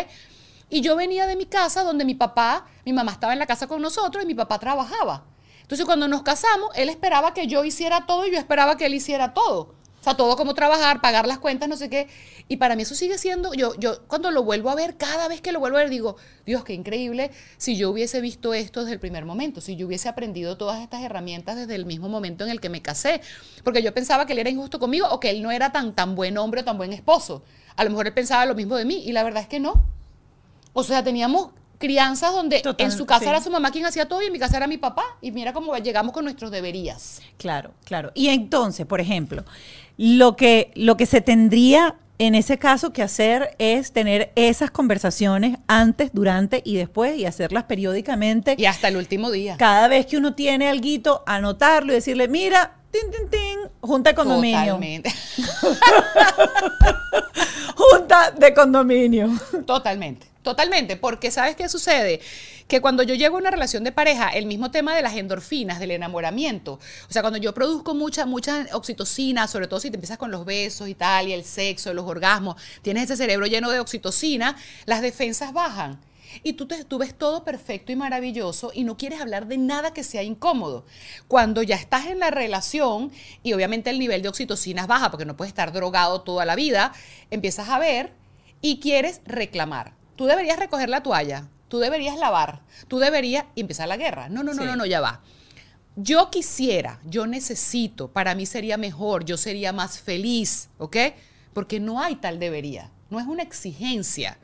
[0.68, 3.66] Y yo venía de mi casa donde mi papá, mi mamá estaba en la casa
[3.66, 5.24] con nosotros y mi papá trabajaba.
[5.62, 8.94] Entonces cuando nos casamos, él esperaba que yo hiciera todo y yo esperaba que él
[8.94, 9.74] hiciera todo.
[10.06, 12.06] Sea, todo como trabajar, pagar las cuentas, no sé qué.
[12.46, 15.40] Y para mí eso sigue siendo, yo, yo cuando lo vuelvo a ver, cada vez
[15.40, 18.92] que lo vuelvo a ver, digo, Dios, qué increíble si yo hubiese visto esto desde
[18.92, 22.50] el primer momento, si yo hubiese aprendido todas estas herramientas desde el mismo momento en
[22.50, 23.20] el que me casé.
[23.64, 26.14] Porque yo pensaba que él era injusto conmigo o que él no era tan, tan
[26.14, 27.42] buen hombre o tan buen esposo.
[27.74, 29.84] A lo mejor él pensaba lo mismo de mí y la verdad es que no.
[30.72, 31.48] O sea, teníamos
[31.78, 33.28] crianzas donde Total, en su casa sí.
[33.28, 35.04] era su mamá quien hacía todo y en mi casa era mi papá.
[35.20, 37.20] Y mira cómo llegamos con nuestros deberías.
[37.38, 38.12] Claro, claro.
[38.14, 39.44] Y entonces, por ejemplo,
[39.96, 45.58] lo que, lo que se tendría en ese caso que hacer es tener esas conversaciones
[45.66, 48.54] antes, durante y después y hacerlas periódicamente.
[48.58, 49.56] Y hasta el último día.
[49.58, 54.16] Cada vez que uno tiene algo, anotarlo y decirle, mira, tin, tin, tin, junta de
[54.16, 54.60] condominio.
[54.60, 55.12] Totalmente.
[57.76, 59.28] Junta de condominio.
[59.66, 60.26] Totalmente.
[60.46, 62.20] Totalmente, porque ¿sabes qué sucede?
[62.68, 65.80] Que cuando yo llego a una relación de pareja, el mismo tema de las endorfinas,
[65.80, 70.18] del enamoramiento, o sea, cuando yo produzco mucha, mucha oxitocina, sobre todo si te empiezas
[70.18, 73.80] con los besos y tal, y el sexo, los orgasmos, tienes ese cerebro lleno de
[73.80, 75.98] oxitocina, las defensas bajan.
[76.44, 80.04] Y tú, tú ves todo perfecto y maravilloso y no quieres hablar de nada que
[80.04, 80.86] sea incómodo.
[81.26, 83.10] Cuando ya estás en la relación
[83.42, 86.92] y obviamente el nivel de oxitocina baja porque no puedes estar drogado toda la vida,
[87.32, 88.12] empiezas a ver
[88.60, 89.95] y quieres reclamar.
[90.16, 94.28] Tú deberías recoger la toalla, tú deberías lavar, tú deberías empezar la guerra.
[94.28, 94.68] No, no, no, Sí.
[94.68, 95.20] no, no, ya va.
[95.94, 100.96] Yo quisiera, yo necesito, para mí sería mejor, yo sería más feliz, ¿ok?
[101.54, 104.38] Porque no hay tal debería, no es una exigencia.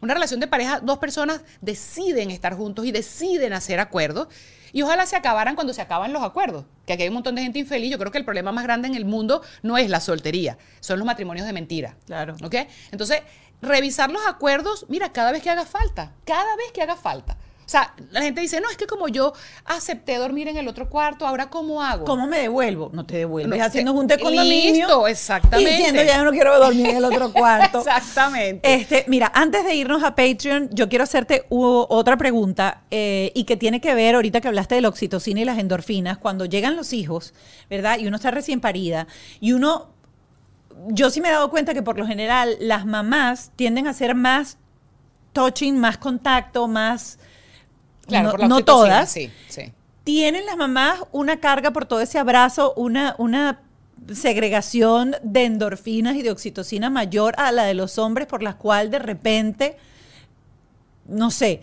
[0.00, 4.28] Una relación de pareja, dos personas deciden estar juntos y deciden hacer acuerdos.
[4.72, 6.66] Y ojalá se acabaran cuando se acaban los acuerdos.
[6.84, 7.90] Que aquí hay un montón de gente infeliz.
[7.90, 10.98] Yo creo que el problema más grande en el mundo no es la soltería, son
[10.98, 11.96] los matrimonios de mentira.
[12.06, 12.34] Claro.
[12.42, 12.54] ¿Ok?
[12.90, 13.22] Entonces,
[13.64, 17.36] revisar los acuerdos, mira, cada vez que haga falta, cada vez que haga falta.
[17.64, 19.32] O sea, la gente dice, no, es que como yo
[19.64, 22.04] acepté dormir en el otro cuarto, ahora ¿cómo hago?
[22.04, 22.90] ¿Cómo me devuelvo?
[22.92, 24.86] No te devuelves No, haciendo junta de condominio.
[24.86, 25.72] Listo, exactamente.
[25.72, 27.78] Y diciendo, ya no quiero dormir en el otro cuarto.
[27.84, 28.74] Exactamente.
[28.74, 33.56] Este, mira, antes de irnos a Patreon, yo quiero hacerte otra pregunta eh, y que
[33.56, 36.92] tiene que ver, ahorita que hablaste de la oxitocina y las endorfinas, cuando llegan los
[36.92, 37.32] hijos,
[37.70, 37.98] ¿verdad?
[37.98, 39.06] Y uno está recién parida
[39.40, 39.93] y uno,
[40.88, 44.14] yo sí me he dado cuenta que por lo general las mamás tienden a ser
[44.14, 44.58] más
[45.32, 47.18] touching, más contacto, más...
[48.06, 49.10] claro, no, por la no todas.
[49.10, 49.72] Sí, sí.
[50.04, 53.60] ¿Tienen las mamás una carga por todo ese abrazo, una, una
[54.12, 58.90] segregación de endorfinas y de oxitocina mayor a la de los hombres por la cual
[58.90, 59.76] de repente,
[61.06, 61.62] no sé,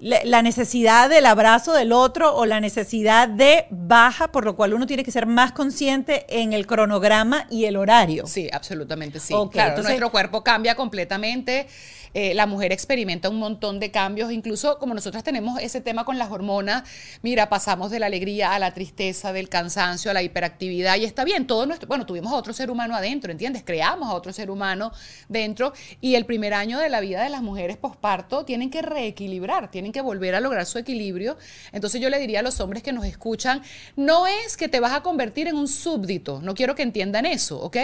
[0.00, 4.86] la, necesidad del abrazo del otro o la necesidad de baja, por lo cual uno
[4.86, 8.26] tiene que ser más consciente en el cronograma y el horario?
[8.26, 9.34] Sí, absolutamente sí.
[9.50, 11.68] Claro, entonces- nuestro cuerpo cambia completamente.
[12.14, 16.18] Eh, la mujer experimenta un montón de cambios, incluso como nosotras tenemos ese tema con
[16.18, 16.82] las hormonas,
[17.22, 21.24] mira, pasamos de la alegría a la tristeza, del cansancio, a la hiperactividad, y está
[21.24, 23.62] bien, todo nuestro, bueno, tuvimos a otro ser humano adentro, ¿entiendes?
[23.64, 24.92] Creamos a otro ser humano
[25.28, 29.70] dentro, y el primer año de la vida de las mujeres posparto tienen que reequilibrar,
[29.70, 31.36] tienen que volver a lograr su equilibrio.
[31.72, 33.62] Entonces yo le diría a los hombres que nos escuchan,
[33.96, 37.60] no es que te vas a convertir en un súbdito, no quiero que entiendan eso,
[37.60, 37.76] ¿ok?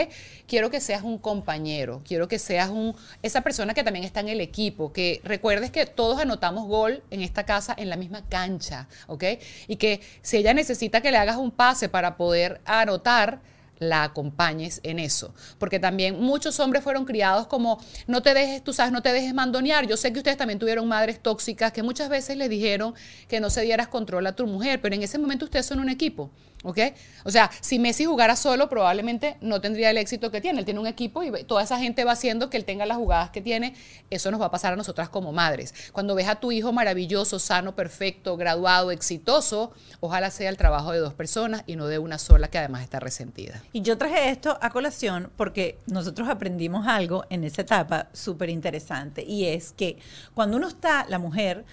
[0.47, 4.29] Quiero que seas un compañero, quiero que seas un, esa persona que también está en
[4.29, 8.89] el equipo, que recuerdes que todos anotamos gol en esta casa en la misma cancha,
[9.07, 9.25] ¿ok?
[9.69, 13.41] Y que si ella necesita que le hagas un pase para poder anotar,
[13.79, 15.35] la acompañes en eso.
[15.59, 19.35] Porque también muchos hombres fueron criados como, no te dejes, tú sabes, no te dejes
[19.35, 19.87] mandonear.
[19.87, 22.95] Yo sé que ustedes también tuvieron madres tóxicas que muchas veces les dijeron
[23.29, 25.89] que no se dieras control a tu mujer, pero en ese momento ustedes son un
[25.89, 26.31] equipo,
[26.63, 26.79] ¿ok?
[27.25, 30.59] O sea, si Messi jugara solo, probablemente no tendría el éxito que tiene.
[30.59, 33.31] Él tiene un equipo y toda esa gente va haciendo que él tenga las jugadas
[33.31, 33.75] que tiene.
[34.11, 35.75] Eso nos va a pasar a nosotras como madres.
[35.93, 40.99] Cuando ves a tu hijo maravilloso, sano, perfecto, graduado, exitoso, ojalá sea el trabajo de
[40.99, 43.63] dos personas y no de una sola que además está resentida.
[43.73, 49.25] Y yo traje esto a colación porque nosotros aprendimos algo en esa etapa súper interesante
[49.25, 49.99] y es que
[50.35, 51.65] cuando uno está, la mujer,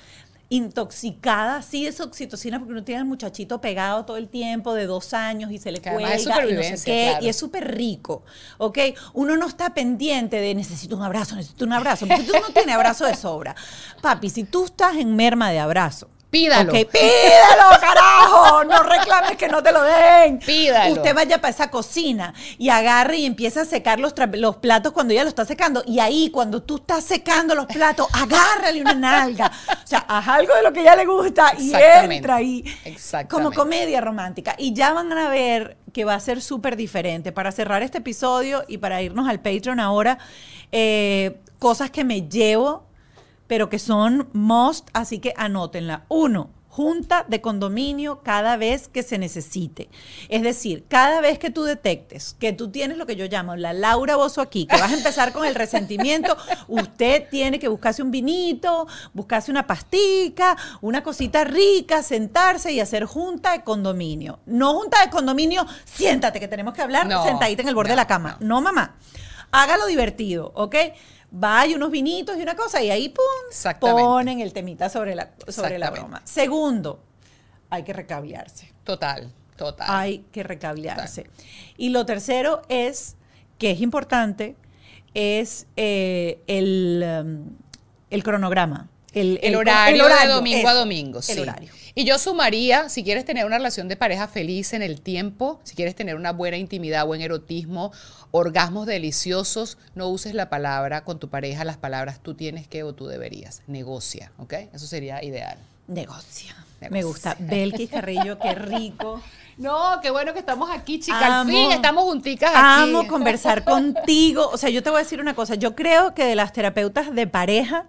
[0.49, 5.13] intoxicada así de oxitocina porque uno tiene al muchachito pegado todo el tiempo de dos
[5.15, 6.15] años y se le es cuelga
[6.47, 7.25] y no sé qué claro.
[7.25, 8.23] y es súper rico,
[8.59, 8.77] ¿ok?
[9.13, 12.75] Uno no está pendiente de necesito un abrazo, necesito un abrazo, porque tú no tienes
[12.75, 13.55] abrazo de sobra.
[14.01, 16.73] Papi, si tú estás en merma de abrazo, Pídalo.
[16.73, 18.63] Ok, pídalo, carajo.
[18.63, 20.39] No reclames que no te lo den.
[20.39, 20.93] Pídalo.
[20.93, 24.13] Usted vaya para esa cocina y agarre y empieza a secar los,
[24.55, 25.83] platos cuando ella lo está secando.
[25.85, 29.51] Y ahí, cuando tú estás secando los platos, agárrale una nalga.
[29.83, 32.63] O sea, haz algo de lo que ella le gusta y entra ahí.
[32.83, 33.29] Exactamente.
[33.29, 34.55] Como comedia romántica.
[34.57, 37.31] Y ya van a ver que va a ser súper diferente.
[37.31, 40.17] Para cerrar este episodio y para irnos al Patreon ahora,
[40.71, 42.87] eh, cosas que me llevo
[43.53, 46.05] pero que son must, así que anótenla.
[46.09, 49.89] Uno, junta de condominio cada vez que se necesite.
[50.27, 53.73] Es decir, cada vez que tú detectes que tú tienes lo que yo llamo la
[53.73, 56.35] Laura Bozo aquí, que vas a empezar con el resentimiento,
[56.67, 63.05] usted tiene que buscarse un vinito, buscarse una pastica, una cosita rica, sentarse y hacer
[63.05, 64.39] junta de condominio.
[64.47, 67.93] No junta de condominio, siéntate que tenemos que hablar No, sentadita en el borde no,
[67.93, 68.37] de la cama.
[68.39, 68.95] No, mamá.
[69.51, 70.75] Hágalo divertido, ¿ok?
[71.35, 75.79] Vaya unos vinitos y una cosa y ahí pum, ponen el temita sobre la, sobre
[75.79, 76.21] la broma.
[76.25, 77.03] Segundo,
[77.71, 78.71] hay que recablearse.
[78.83, 79.87] Total, total.
[79.89, 81.27] Hay que recablearse.
[81.75, 83.15] Y lo tercero es,
[83.57, 84.55] que es importante,
[85.15, 87.57] es eh, el, um,
[88.11, 88.89] el cronograma.
[89.13, 91.19] El, El, el- horario, el horario, de domingo a domingo.
[91.19, 91.39] El sí.
[91.39, 91.69] horario.
[91.95, 95.75] Y yo sumaría, si quieres tener una relación de pareja feliz en el tiempo, si
[95.75, 97.91] quieres tener una buena intimidad, buen erotismo,
[98.31, 102.93] orgasmos deliciosos, no uses la palabra con tu pareja, las palabras tú tienes que o
[102.93, 103.61] tú deberías.
[103.67, 104.53] Negocia, ¿ok?
[104.73, 105.57] Eso sería ideal.
[105.87, 106.55] Negocia.
[106.89, 107.35] Me gusta.
[107.39, 109.21] Belkis Carrillo, qué rico.
[109.55, 111.21] No, qué bueno que estamos aquí, chicas.
[111.21, 112.89] Al fin estamos junticas aquí.
[112.89, 114.49] Amo conversar contigo.
[114.51, 115.53] O sea, yo te voy a decir una cosa.
[115.53, 117.85] Yo creo que de las terapeutas de pareja,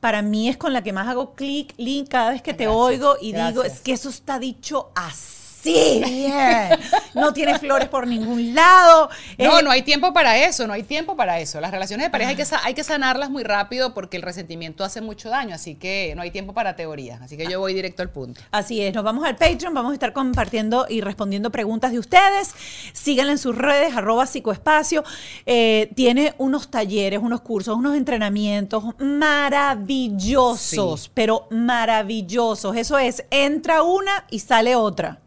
[0.00, 2.82] para mí es con la que más hago clic, link cada vez que te Gracias,
[2.82, 5.37] oigo y digo, es que eso está dicho así.
[5.64, 6.70] Bien.
[7.14, 9.08] No tiene flores por ningún lado.
[9.38, 11.60] No, Eh, no hay tiempo para eso, no hay tiempo para eso.
[11.60, 15.00] Las relaciones de pareja hay que, hay que sanarlas muy rápido porque el resentimiento hace
[15.00, 17.20] mucho daño, así que no hay tiempo para teorías.
[17.22, 18.40] Así que yo voy directo al punto.
[18.50, 22.54] Así es, nos vamos al Patreon, vamos a estar compartiendo y respondiendo preguntas de ustedes.
[22.92, 25.04] Síganla en sus redes, arroba psicoespacio.
[25.46, 31.10] Eh, tiene unos talleres, unos cursos, unos entrenamientos maravillosos, Sí.
[31.14, 32.76] pero maravillosos.
[32.76, 35.20] Eso es, entra una y sale otra.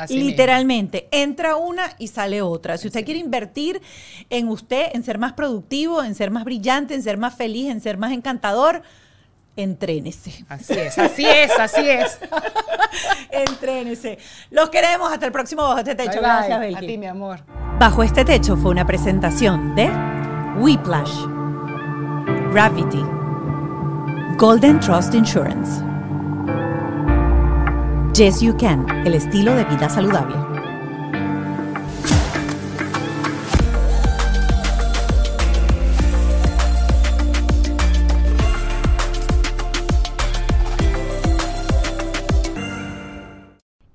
[0.00, 0.30] Así mismo.
[0.30, 2.78] Literalmente, entra una y sale otra.
[2.78, 3.80] Si usted quiere invertir
[4.30, 7.80] en usted, en ser más productivo, en ser más brillante, en ser más feliz, en
[7.80, 8.82] ser más encantador,
[9.56, 10.44] entrénese.
[10.48, 12.18] Así es, así es, así es.
[13.30, 14.18] Entrénese.
[14.50, 15.12] Los queremos.
[15.12, 16.20] Hasta el próximo Bajo este Techo.
[16.20, 16.48] Bye, bye.
[16.48, 17.40] Gracias, A ti, mi amor.
[17.78, 19.90] Bajo este Techo fue una presentación de
[20.58, 21.14] Whiplash,
[22.52, 23.02] Gravity,
[24.36, 25.82] Golden Trust Insurance,
[28.14, 30.34] Yes You Can, el estilo de vida saludable.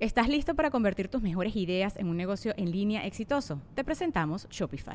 [0.00, 3.60] ¿Estás listo para convertir tus mejores ideas en un negocio en línea exitoso?
[3.74, 4.94] Te presentamos Shopify.